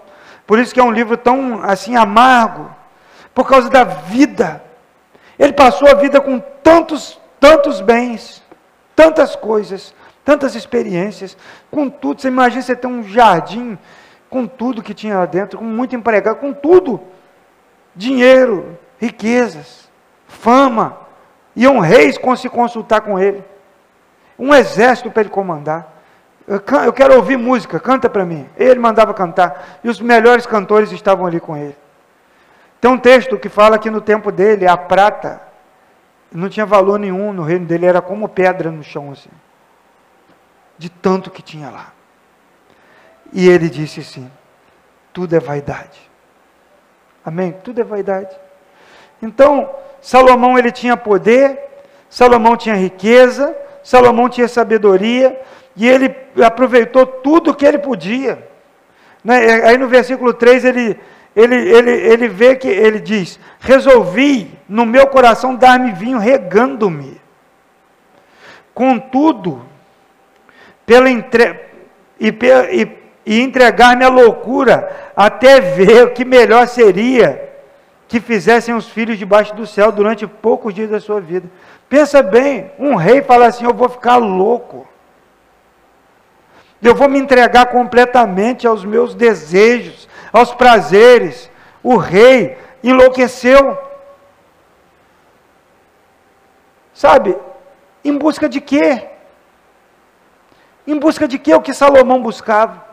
Por 0.45 0.59
isso 0.59 0.73
que 0.73 0.79
é 0.79 0.83
um 0.83 0.91
livro 0.91 1.15
tão 1.15 1.61
assim 1.63 1.95
amargo, 1.95 2.69
por 3.33 3.47
causa 3.47 3.69
da 3.69 3.83
vida. 3.83 4.61
Ele 5.39 5.53
passou 5.53 5.87
a 5.87 5.93
vida 5.93 6.19
com 6.19 6.39
tantos, 6.39 7.19
tantos 7.39 7.79
bens, 7.79 8.43
tantas 8.95 9.35
coisas, 9.35 9.93
tantas 10.25 10.53
experiências, 10.53 11.37
com 11.71 11.89
tudo. 11.89 12.21
Você 12.21 12.27
imagina 12.27 12.61
você 12.61 12.75
ter 12.75 12.87
um 12.87 13.03
jardim 13.03 13.77
com 14.31 14.47
tudo 14.47 14.81
que 14.81 14.93
tinha 14.93 15.19
lá 15.19 15.25
dentro, 15.25 15.59
com 15.59 15.65
muito 15.65 15.93
empregado, 15.93 16.37
com 16.37 16.53
tudo. 16.53 17.01
Dinheiro, 17.93 18.79
riquezas, 18.97 19.89
fama. 20.25 20.97
Iam 21.53 21.79
reis 21.79 22.17
se 22.37 22.49
consultar 22.49 23.01
com 23.01 23.19
ele. 23.19 23.43
Um 24.39 24.55
exército 24.55 25.11
para 25.11 25.23
ele 25.23 25.29
comandar. 25.29 26.01
Eu 26.47 26.93
quero 26.93 27.15
ouvir 27.15 27.37
música, 27.37 27.77
canta 27.77 28.09
para 28.09 28.25
mim. 28.25 28.49
Ele 28.55 28.79
mandava 28.79 29.13
cantar. 29.13 29.79
E 29.83 29.89
os 29.89 29.99
melhores 29.99 30.45
cantores 30.45 30.93
estavam 30.93 31.25
ali 31.25 31.41
com 31.41 31.57
ele. 31.57 31.77
Tem 32.79 32.89
um 32.89 32.97
texto 32.97 33.37
que 33.37 33.49
fala 33.49 33.77
que 33.77 33.91
no 33.91 33.99
tempo 33.99 34.31
dele 34.31 34.65
a 34.65 34.77
prata 34.77 35.41
não 36.31 36.47
tinha 36.47 36.65
valor 36.65 36.97
nenhum 36.97 37.33
no 37.33 37.43
reino 37.43 37.65
dele, 37.65 37.85
era 37.85 38.01
como 38.01 38.29
pedra 38.29 38.71
no 38.71 38.81
chão 38.81 39.11
assim. 39.11 39.29
De 40.77 40.89
tanto 40.89 41.29
que 41.29 41.41
tinha 41.41 41.69
lá. 41.69 41.91
E 43.31 43.47
ele 43.47 43.69
disse 43.69 44.01
assim: 44.01 44.29
tudo 45.13 45.35
é 45.35 45.39
vaidade. 45.39 46.09
Amém? 47.23 47.55
Tudo 47.63 47.81
é 47.81 47.83
vaidade. 47.83 48.35
Então, 49.21 49.69
Salomão 50.01 50.57
ele 50.57 50.71
tinha 50.71 50.97
poder, 50.97 51.59
Salomão 52.09 52.57
tinha 52.57 52.75
riqueza, 52.75 53.55
Salomão 53.83 54.27
tinha 54.27 54.47
sabedoria, 54.47 55.39
e 55.75 55.87
ele 55.87 56.15
aproveitou 56.43 57.05
tudo 57.05 57.53
que 57.53 57.65
ele 57.65 57.77
podia. 57.77 58.47
Né? 59.23 59.63
Aí 59.65 59.77
no 59.77 59.87
versículo 59.87 60.33
3 60.33 60.65
ele, 60.65 60.99
ele, 61.35 61.55
ele, 61.55 61.91
ele 61.91 62.27
vê 62.27 62.55
que 62.55 62.67
ele 62.67 62.99
diz: 62.99 63.39
Resolvi 63.59 64.51
no 64.67 64.85
meu 64.85 65.07
coração 65.07 65.55
dar-me 65.55 65.91
vinho 65.91 66.17
regando-me. 66.17 67.21
Contudo, 68.73 69.65
pela 70.85 71.09
entre... 71.09 71.59
e, 72.19 72.29
e 72.71 73.00
e 73.25 73.41
entregar-me 73.41 74.03
à 74.03 74.09
loucura, 74.09 75.11
até 75.15 75.59
ver 75.59 76.05
o 76.05 76.11
que 76.11 76.25
melhor 76.25 76.67
seria 76.67 77.49
que 78.07 78.19
fizessem 78.19 78.75
os 78.75 78.89
filhos 78.89 79.17
debaixo 79.17 79.55
do 79.55 79.65
céu 79.65 79.91
durante 79.91 80.27
poucos 80.27 80.73
dias 80.73 80.89
da 80.89 80.99
sua 80.99 81.21
vida. 81.21 81.49
Pensa 81.87 82.21
bem, 82.21 82.71
um 82.77 82.95
rei 82.95 83.21
fala 83.21 83.45
assim: 83.45 83.63
Eu 83.63 83.73
vou 83.73 83.87
ficar 83.87 84.17
louco, 84.17 84.87
eu 86.81 86.95
vou 86.95 87.07
me 87.07 87.19
entregar 87.19 87.67
completamente 87.67 88.65
aos 88.65 88.83
meus 88.83 89.13
desejos, 89.13 90.09
aos 90.33 90.53
prazeres. 90.53 91.49
O 91.83 91.95
rei 91.95 92.57
enlouqueceu. 92.83 93.77
Sabe, 96.93 97.37
em 98.03 98.17
busca 98.17 98.49
de 98.49 98.59
quê? 98.59 99.07
Em 100.85 100.97
busca 100.97 101.27
de 101.27 101.37
quê? 101.39 101.53
O 101.53 101.61
que 101.61 101.73
Salomão 101.73 102.21
buscava? 102.21 102.90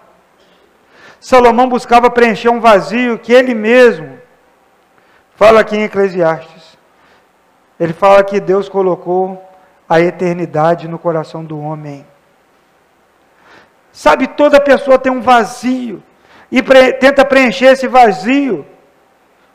Salomão 1.21 1.69
buscava 1.69 2.11
preencher 2.11 2.49
um 2.49 2.61
vazio 2.61 3.19
que 3.19 3.33
ele 3.33 3.55
mesmo 3.55 4.19
fala 5.35 5.61
aqui 5.61 5.77
em 5.77 5.85
Eclesiastes. 5.85 6.79
Ele 7.79 7.93
fala 7.93 8.25
que 8.25 8.41
Deus 8.41 8.69
colocou 8.69 9.43
a 9.89 10.01
eternidade 10.01 10.89
no 10.89 10.99
coração 10.99 11.45
do 11.45 11.59
homem. 11.61 12.07
Sabe, 13.93 14.29
toda 14.29 14.61
pessoa 14.61 14.99
tem 14.99 15.11
um 15.11 15.21
vazio 15.21 16.03
e 16.51 16.63
pre 16.63 16.93
tenta 16.95 17.25
preencher 17.25 17.67
esse 17.67 17.89
vazio 17.89 18.65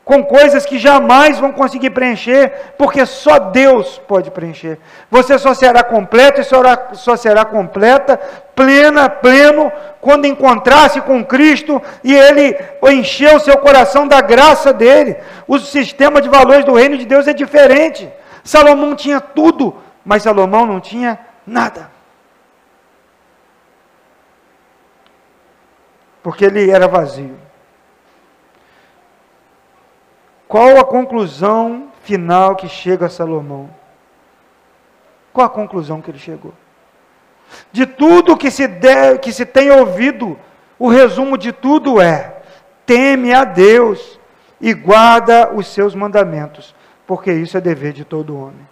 com 0.04 0.22
coisas 0.22 0.66
que 0.66 0.78
jamais 0.78 1.38
vão 1.38 1.50
conseguir 1.50 1.90
preencher, 1.90 2.74
porque 2.76 3.06
só 3.06 3.38
Deus 3.38 3.98
pode 4.06 4.30
preencher. 4.30 4.78
Você 5.10 5.38
só 5.38 5.54
será 5.54 5.82
completo 5.82 6.42
e 6.42 6.44
só, 6.44 7.16
será 7.16 7.44
completa, 7.44 8.18
plena, 8.54 9.08
pleno, 9.08 9.72
quando 10.02 10.26
encontrar-se 10.26 11.00
com 11.00 11.24
Cristo 11.24 11.80
e 12.02 12.14
Ele 12.14 12.54
encher 12.90 13.34
o 13.34 13.40
seu 13.40 13.56
coração 13.56 14.06
da 14.06 14.20
graça 14.20 14.72
dele. 14.74 15.16
O 15.48 15.58
sistema 15.58 16.20
de 16.20 16.28
valores 16.28 16.66
do 16.66 16.74
reino 16.74 16.98
de 16.98 17.06
Deus 17.06 17.26
é 17.26 17.32
diferente. 17.32 18.12
Salomão 18.42 18.94
tinha 18.94 19.22
tudo, 19.22 19.74
mas 20.04 20.22
Salomão 20.22 20.66
não 20.66 20.80
tinha 20.80 21.18
nada. 21.46 21.90
Porque 26.22 26.44
ele 26.44 26.70
era 26.70 26.86
vazio. 26.86 27.43
Qual 30.46 30.78
a 30.78 30.84
conclusão 30.84 31.88
final 32.02 32.56
que 32.56 32.68
chega 32.68 33.06
a 33.06 33.10
Salomão? 33.10 33.70
Qual 35.32 35.46
a 35.46 35.50
conclusão 35.50 36.00
que 36.00 36.10
ele 36.10 36.18
chegou? 36.18 36.52
De 37.72 37.86
tudo 37.86 38.36
que 38.36 38.50
se, 38.50 38.68
que 39.20 39.32
se 39.32 39.44
tem 39.44 39.70
ouvido, 39.70 40.38
o 40.78 40.88
resumo 40.88 41.36
de 41.36 41.52
tudo 41.52 42.00
é: 42.00 42.42
teme 42.86 43.32
a 43.32 43.44
Deus 43.44 44.18
e 44.60 44.72
guarda 44.72 45.52
os 45.52 45.66
seus 45.66 45.94
mandamentos, 45.94 46.74
porque 47.06 47.32
isso 47.32 47.56
é 47.56 47.60
dever 47.60 47.92
de 47.92 48.04
todo 48.04 48.38
homem. 48.38 48.68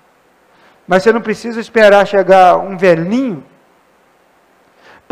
Mas 0.86 1.02
você 1.02 1.12
não 1.12 1.20
precisa 1.20 1.60
esperar 1.60 2.06
chegar 2.06 2.56
um 2.58 2.76
velhinho 2.76 3.44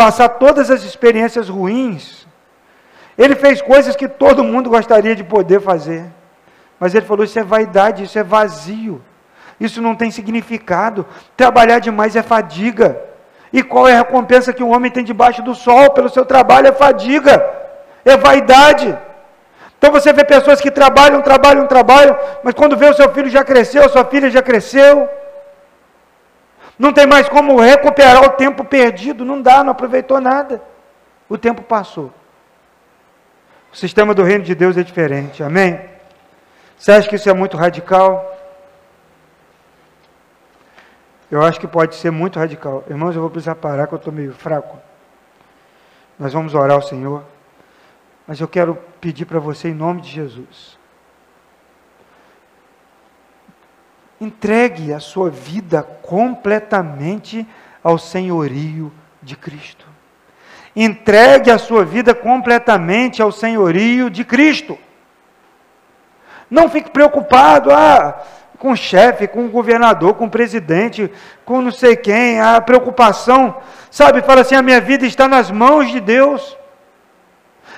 passar 0.01 0.31
todas 0.31 0.71
as 0.71 0.83
experiências 0.83 1.51
ruins. 1.51 2.27
Ele 3.19 3.37
fez 3.37 3.61
coisas 3.61 3.95
que 3.95 4.09
todo 4.09 4.43
mundo 4.43 4.71
gostaria 4.71 5.15
de 5.15 5.23
poder 5.23 5.61
fazer. 5.61 6.07
Mas 6.81 6.95
ele 6.95 7.05
falou: 7.05 7.25
isso 7.25 7.39
é 7.39 7.45
vaidade, 7.45 8.05
isso 8.05 8.19
é 8.19 8.25
vazio. 8.25 9.03
Isso 9.61 9.83
não 9.83 9.95
tem 9.95 10.11
significado. 10.11 11.07
Trabalhar 11.37 11.79
demais 11.79 12.17
é 12.17 12.23
fadiga. 12.23 12.99
E 13.53 13.63
qual 13.63 13.87
é 13.87 13.93
a 13.93 13.99
recompensa 13.99 14.53
que 14.55 14.63
o 14.63 14.71
homem 14.71 14.91
tem 14.91 15.05
debaixo 15.05 15.43
do 15.43 15.55
sol 15.55 15.91
pelo 15.91 16.09
seu 16.09 16.25
trabalho? 16.25 16.69
É 16.69 16.73
fadiga, 16.73 17.45
é 18.05 18.17
vaidade. 18.17 18.97
Então 19.77 19.91
você 19.91 20.13
vê 20.13 20.25
pessoas 20.25 20.61
que 20.61 20.71
trabalham, 20.71 21.21
trabalham, 21.21 21.67
trabalham, 21.67 22.17
mas 22.43 22.55
quando 22.55 22.77
vê 22.77 22.87
o 22.87 22.95
seu 22.95 23.11
filho 23.13 23.29
já 23.29 23.45
cresceu, 23.45 23.89
sua 23.89 24.05
filha 24.05 24.31
já 24.31 24.43
cresceu, 24.43 25.09
não 26.79 26.93
tem 26.93 27.07
mais 27.07 27.29
como 27.29 27.61
recuperar 27.61 28.23
o 28.23 28.31
tempo 28.31 28.63
perdido, 28.63 29.25
não 29.25 29.41
dá, 29.43 29.65
não 29.65 29.73
aproveitou 29.73 30.21
nada. 30.21 30.63
O 31.29 31.37
tempo 31.37 31.63
passou. 31.63 32.13
O 33.73 33.77
sistema 33.77 34.15
do 34.15 34.23
reino 34.23 34.45
de 34.45 34.55
Deus 34.55 34.77
é 34.77 34.83
diferente, 34.83 35.43
amém? 35.43 35.90
Você 36.81 36.93
acha 36.93 37.07
que 37.07 37.17
isso 37.17 37.29
é 37.29 37.35
muito 37.35 37.59
radical? 37.59 38.35
Eu 41.31 41.43
acho 41.43 41.61
que 41.61 41.67
pode 41.67 41.95
ser 41.95 42.11
muito 42.11 42.39
radical. 42.39 42.83
Irmãos, 42.89 43.15
eu 43.15 43.21
vou 43.21 43.29
precisar 43.29 43.55
parar 43.57 43.87
que 43.87 43.93
eu 43.93 43.99
estou 43.99 44.11
meio 44.11 44.33
fraco. 44.33 44.79
Nós 46.19 46.33
vamos 46.33 46.55
orar 46.55 46.77
ao 46.77 46.83
Senhor. 46.83 47.23
Mas 48.27 48.41
eu 48.41 48.49
quero 48.49 48.79
pedir 48.99 49.27
para 49.27 49.39
você, 49.39 49.69
em 49.69 49.75
nome 49.75 50.01
de 50.01 50.09
Jesus, 50.09 50.79
entregue 54.19 54.91
a 54.95 55.01
sua 55.01 55.29
vida 55.29 55.83
completamente 55.83 57.47
ao 57.85 57.99
senhorio 57.99 58.91
de 59.23 59.37
Cristo. 59.37 59.87
Entregue 60.75 61.51
a 61.51 61.59
sua 61.59 61.85
vida 61.85 62.15
completamente 62.15 63.21
ao 63.21 63.31
senhorio 63.31 64.09
de 64.09 64.25
Cristo. 64.25 64.79
Não 66.51 66.69
fique 66.69 66.91
preocupado, 66.91 67.71
ah, 67.71 68.21
com 68.59 68.73
o 68.73 68.77
chefe, 68.77 69.27
com 69.27 69.47
o 69.47 69.49
governador, 69.49 70.15
com 70.15 70.27
o 70.27 70.31
presidente, 70.31 71.11
com 71.45 71.63
não 71.63 71.71
sei 71.71 71.97
quem, 71.97 72.41
a 72.41 72.61
preocupação, 72.61 73.57
sabe? 73.91 74.21
Fala 74.23 74.43
assim: 74.43 74.55
a 74.55 74.63
minha 74.63 74.81
vida 74.81 75.07
está 75.07 75.27
nas 75.27 75.51
mãos 75.51 75.91
de 75.91 76.01
Deus. 76.01 76.60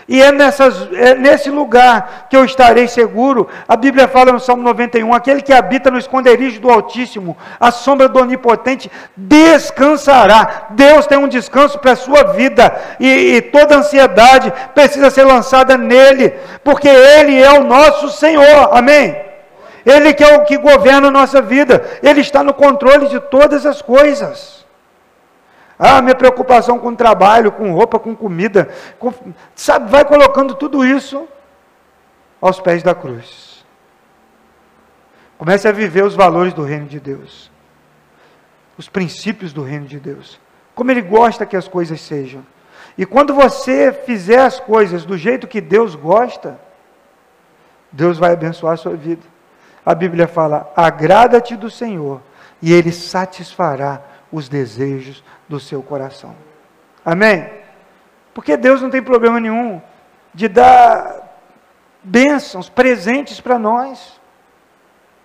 E 0.09 0.21
é, 0.21 0.33
nessas, 0.33 0.88
é 0.93 1.15
nesse 1.15 1.51
lugar 1.51 2.27
que 2.29 2.37
eu 2.37 2.45
estarei 2.45 2.88
seguro. 2.88 3.49
A 3.69 3.77
Bíblia 3.77 4.09
fala 4.09 4.33
no 4.33 4.41
Salmo 4.41 4.62
91: 4.62 5.15
aquele 5.15 5.43
que 5.43 5.53
habita 5.53 5.91
no 5.91 5.99
esconderijo 5.99 6.61
do 6.61 6.71
Altíssimo, 6.71 7.37
a 7.61 7.71
sombra 7.71 8.09
do 8.09 8.21
Onipotente, 8.21 8.91
descansará. 9.17 10.67
Deus 10.71 11.07
tem 11.07 11.19
um 11.19 11.29
descanso 11.29 11.79
para 11.79 11.93
a 11.93 11.97
sua 11.97 12.25
vida, 12.33 12.75
e, 12.99 13.37
e 13.37 13.43
toda 13.43 13.77
ansiedade 13.77 14.53
precisa 14.75 15.11
ser 15.11 15.25
lançada 15.25 15.77
nele, 15.77 16.35
porque 16.65 16.88
Ele 16.88 17.41
é 17.41 17.53
o 17.53 17.65
nosso 17.65 18.11
Senhor. 18.11 18.71
Amém? 18.73 19.17
Ele 19.85 20.12
que 20.12 20.23
é 20.23 20.37
o 20.37 20.45
que 20.45 20.57
governa 20.57 21.09
a 21.09 21.12
nossa 21.12 21.43
vida, 21.43 21.85
Ele 22.03 22.21
está 22.21 22.43
no 22.43 22.55
controle 22.55 23.09
de 23.09 23.21
todas 23.21 23.67
as 23.67 23.83
coisas. 23.83 24.62
Ah, 25.85 26.01
minha 26.01 26.14
preocupação 26.14 26.79
com 26.79 26.95
trabalho, 26.95 27.51
com 27.51 27.73
roupa, 27.73 27.99
com 27.99 28.14
comida, 28.14 28.73
com, 29.01 29.12
sabe, 29.53 29.90
vai 29.90 30.05
colocando 30.05 30.55
tudo 30.55 30.85
isso 30.85 31.27
aos 32.40 32.61
pés 32.61 32.85
da 32.85 32.95
cruz. 32.95 33.64
Comece 35.37 35.66
a 35.66 35.73
viver 35.73 36.05
os 36.05 36.14
valores 36.14 36.55
do 36.55 36.62
reino 36.62 36.87
de 36.87 37.01
Deus, 37.01 37.51
os 38.79 38.88
princípios 38.88 39.53
do 39.53 39.64
reino 39.64 39.87
de 39.87 39.99
Deus, 39.99 40.40
como 40.73 40.92
Ele 40.92 41.03
gosta 41.03 41.45
que 41.45 41.57
as 41.57 41.66
coisas 41.66 42.01
sejam. 42.01 42.47
E 42.97 43.05
quando 43.05 43.35
você 43.35 43.92
fizer 43.92 44.38
as 44.38 44.61
coisas 44.61 45.05
do 45.05 45.18
jeito 45.18 45.49
que 45.49 45.61
Deus 45.61 45.97
gosta, 45.97 46.61
Deus 47.90 48.18
vai 48.18 48.35
abençoar 48.35 48.75
a 48.75 48.77
sua 48.77 48.95
vida. 48.95 49.27
A 49.85 49.97
Bíblia 49.97 50.29
fala: 50.29 50.73
agrada-te 50.77 51.57
do 51.57 51.68
Senhor, 51.68 52.21
e 52.62 52.73
Ele 52.73 52.92
satisfará 52.92 54.12
os 54.33 54.49
desejos 54.49 55.23
do 55.49 55.61
seu 55.61 55.83
coração. 55.83 56.35
Amém? 57.05 57.49
Porque 58.33 58.57
Deus 58.57 58.81
não 58.81 58.90
tem 58.90 59.03
problema 59.03 59.38
nenhum 59.38 59.81
de 60.33 60.49
dar 60.49 61.38
bênçãos, 62.03 62.68
presentes 62.68 63.40
para 63.40 63.59
nós. 63.59 64.21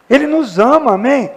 Ele 0.09 0.27
nos 0.27 0.59
ama, 0.59 0.93
amém? 0.93 1.31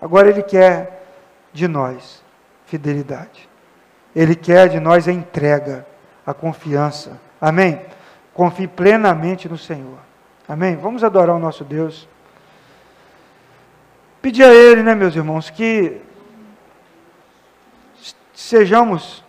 Agora 0.00 0.28
Ele 0.28 0.42
quer 0.42 1.04
de 1.52 1.66
nós 1.66 2.22
fidelidade. 2.66 3.48
Ele 4.14 4.34
quer 4.34 4.68
de 4.68 4.78
nós 4.78 5.08
a 5.08 5.12
entrega, 5.12 5.86
a 6.24 6.32
confiança. 6.32 7.20
Amém? 7.40 7.80
Confie 8.32 8.68
plenamente 8.68 9.48
no 9.48 9.58
Senhor. 9.58 9.98
Amém? 10.48 10.76
Vamos 10.76 11.02
adorar 11.02 11.34
o 11.34 11.38
nosso 11.38 11.64
Deus. 11.64 12.08
Pedir 14.24 14.42
a 14.42 14.54
Ele, 14.54 14.82
né, 14.82 14.94
meus 14.94 15.14
irmãos, 15.14 15.50
que 15.50 15.98
sejamos 18.32 19.22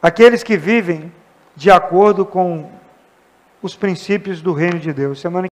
aqueles 0.00 0.44
que 0.44 0.56
vivem 0.56 1.12
de 1.56 1.72
acordo 1.72 2.24
com 2.24 2.70
os 3.60 3.74
princípios 3.74 4.40
do 4.40 4.52
reino 4.52 4.78
de 4.78 4.92
Deus. 4.92 5.20
Semana 5.20 5.48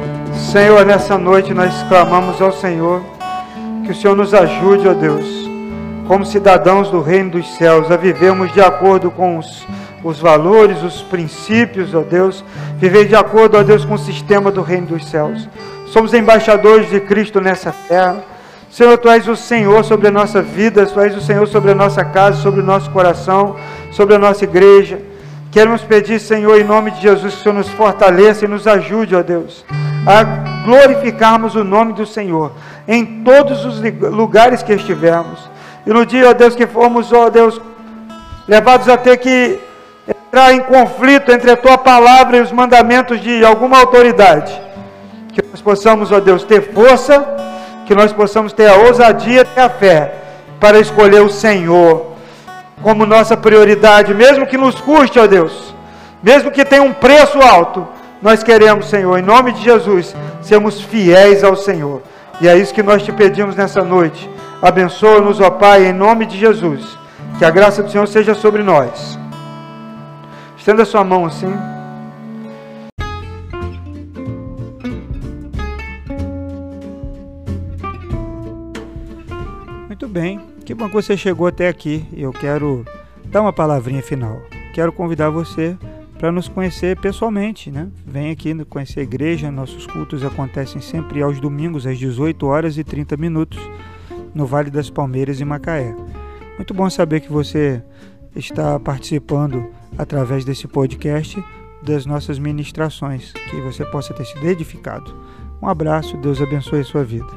Senhor, 0.51 0.85
nessa 0.85 1.17
noite 1.17 1.55
nós 1.55 1.81
clamamos 1.85 2.43
ao 2.43 2.51
Senhor 2.51 3.05
que 3.85 3.93
o 3.93 3.95
Senhor 3.95 4.17
nos 4.17 4.35
ajude, 4.35 4.89
ó 4.89 4.93
Deus, 4.93 5.25
como 6.09 6.27
cidadãos 6.27 6.91
do 6.91 7.01
reino 7.01 7.31
dos 7.31 7.55
céus, 7.55 7.89
a 7.89 7.97
vivermos 7.97 8.53
de 8.53 8.61
acordo 8.61 9.13
com 9.13 9.39
os 9.39 9.65
os 10.03 10.19
valores, 10.19 10.83
os 10.83 11.03
princípios, 11.03 11.95
ó 11.95 12.01
Deus, 12.01 12.45
viver 12.77 13.07
de 13.07 13.15
acordo, 13.15 13.59
ó 13.59 13.63
Deus, 13.63 13.85
com 13.85 13.95
o 13.95 13.99
sistema 13.99 14.51
do 14.51 14.63
reino 14.63 14.87
dos 14.87 15.07
céus. 15.07 15.49
Somos 15.91 16.15
embaixadores 16.15 16.89
de 16.89 17.01
Cristo 17.01 17.41
nessa 17.41 17.75
terra. 17.89 18.23
Senhor, 18.71 18.97
Tu 18.97 19.09
és 19.09 19.27
o 19.27 19.35
Senhor 19.35 19.85
sobre 19.85 20.07
a 20.07 20.11
nossa 20.11 20.41
vida, 20.41 20.87
Tu 20.87 21.01
és 21.01 21.17
o 21.17 21.21
Senhor 21.21 21.49
sobre 21.49 21.73
a 21.73 21.75
nossa 21.75 22.05
casa, 22.05 22.41
sobre 22.41 22.61
o 22.61 22.65
nosso 22.65 22.89
coração, 22.91 23.57
sobre 23.91 24.15
a 24.15 24.19
nossa 24.19 24.45
igreja. 24.45 25.01
Queremos 25.51 25.83
pedir, 25.83 26.21
Senhor, 26.21 26.61
em 26.61 26.63
nome 26.63 26.93
de 26.93 27.01
Jesus, 27.01 27.35
que 27.35 27.41
o 27.41 27.43
Senhor 27.43 27.55
nos 27.57 27.69
fortaleça 27.71 28.45
e 28.45 28.49
nos 28.49 28.69
ajude, 28.69 29.17
ó 29.17 29.23
Deus, 29.23 29.65
a 30.07 30.23
glorificarmos 30.65 31.57
o 31.57 31.65
nome 31.65 31.93
do 31.93 32.07
Senhor 32.07 32.53
em 32.87 33.25
todos 33.25 33.65
os 33.65 33.81
lugares 33.81 34.63
que 34.63 34.73
estivermos. 34.73 35.51
E 35.85 35.91
no 35.91 36.07
dia, 36.07 36.31
ó 36.31 36.33
Deus, 36.33 36.55
que 36.55 36.69
formos, 36.69 37.13
ó 37.13 37.29
Deus, 37.31 37.61
levados 38.47 38.89
a 38.89 38.97
ter 38.97 39.17
que 39.17 39.59
entrar 40.07 40.55
em 40.55 40.61
conflito 40.61 41.33
entre 41.33 41.51
a 41.51 41.57
tua 41.57 41.77
palavra 41.77 42.37
e 42.37 42.41
os 42.41 42.53
mandamentos 42.53 43.21
de 43.21 43.45
alguma 43.45 43.81
autoridade. 43.81 44.70
Que 45.33 45.43
nós 45.51 45.61
possamos, 45.61 46.11
ó 46.13 46.21
Deus, 46.21 46.45
ter 46.45 46.73
força, 46.73 47.25
que 47.87 47.95
nós 47.95 48.13
possamos 48.13 48.53
ter 48.53 48.69
a 48.69 48.77
ousadia 48.77 49.47
e 49.57 49.61
a 49.61 49.69
fé 49.69 50.15
para 50.59 50.79
escolher 50.79 51.23
o 51.23 51.31
Senhor 51.31 52.11
como 52.83 53.05
nossa 53.05 53.37
prioridade, 53.37 54.15
mesmo 54.15 54.47
que 54.47 54.57
nos 54.57 54.81
custe, 54.81 55.19
ó 55.19 55.27
Deus, 55.27 55.75
mesmo 56.23 56.51
que 56.51 56.65
tenha 56.65 56.83
um 56.83 56.93
preço 56.93 57.39
alto, 57.39 57.87
nós 58.23 58.43
queremos, 58.43 58.89
Senhor, 58.89 59.19
em 59.19 59.23
nome 59.23 59.53
de 59.53 59.63
Jesus, 59.63 60.15
sermos 60.43 60.81
fiéis 60.81 61.43
ao 61.43 61.57
Senhor. 61.57 62.03
E 62.41 62.49
é 62.49 62.57
isso 62.57 62.75
que 62.75 62.83
nós 62.83 63.03
te 63.03 63.13
pedimos 63.13 63.57
nessa 63.57 63.83
noite. 63.83 64.29
Abençoa-nos, 64.63 65.41
ó 65.41 65.51
Pai, 65.51 65.87
em 65.87 65.93
nome 65.93 66.27
de 66.27 66.39
Jesus. 66.39 66.99
Que 67.39 67.45
a 67.45 67.51
graça 67.51 67.83
do 67.83 67.91
Senhor 67.91 68.07
seja 68.07 68.35
sobre 68.35 68.63
nós. 68.63 69.19
Estenda 70.57 70.83
a 70.83 70.87
sua 70.87 71.03
mão 71.03 71.25
assim. 71.25 71.53
Bem, 80.11 80.41
que 80.65 80.75
bom 80.75 80.89
que 80.89 80.95
você 80.95 81.17
chegou 81.17 81.47
até 81.47 81.69
aqui. 81.69 82.05
Eu 82.13 82.33
quero 82.33 82.85
dar 83.27 83.41
uma 83.41 83.53
palavrinha 83.53 84.03
final. 84.03 84.43
Quero 84.75 84.93
convidar 84.93 85.31
você 85.31 85.77
para 86.19 86.33
nos 86.33 86.49
conhecer 86.49 86.99
pessoalmente, 87.01 87.71
né? 87.71 87.89
Vem 88.05 88.31
aqui 88.31 88.53
conhecer 88.65 89.01
a 89.01 89.03
igreja, 89.05 89.51
nossos 89.51 89.87
cultos 89.87 90.25
acontecem 90.25 90.81
sempre 90.81 91.23
aos 91.23 91.41
domingos 91.41 91.87
às 91.87 91.99
18 91.99 92.45
horas 92.47 92.77
e 92.77 92.85
30 92.85 93.17
minutos 93.17 93.59
no 94.35 94.45
Vale 94.45 94.71
das 94.71 94.91
Palmeiras 94.91 95.41
em 95.41 95.45
Macaé. 95.45 95.95
Muito 96.57 96.75
bom 96.75 96.91
saber 96.91 97.21
que 97.21 97.33
você 97.33 97.83
está 98.35 98.79
participando 98.79 99.71
através 99.97 100.45
desse 100.45 100.69
podcast 100.69 101.43
das 101.83 102.05
nossas 102.05 102.39
ministrações, 102.39 103.33
que 103.33 103.61
você 103.63 103.85
possa 103.87 104.13
ter 104.13 104.27
sido 104.27 104.47
edificado. 104.47 105.17
Um 105.63 105.69
abraço, 105.69 106.17
Deus 106.19 106.41
abençoe 106.41 106.81
a 106.81 106.85
sua 106.85 107.05
vida. 107.05 107.33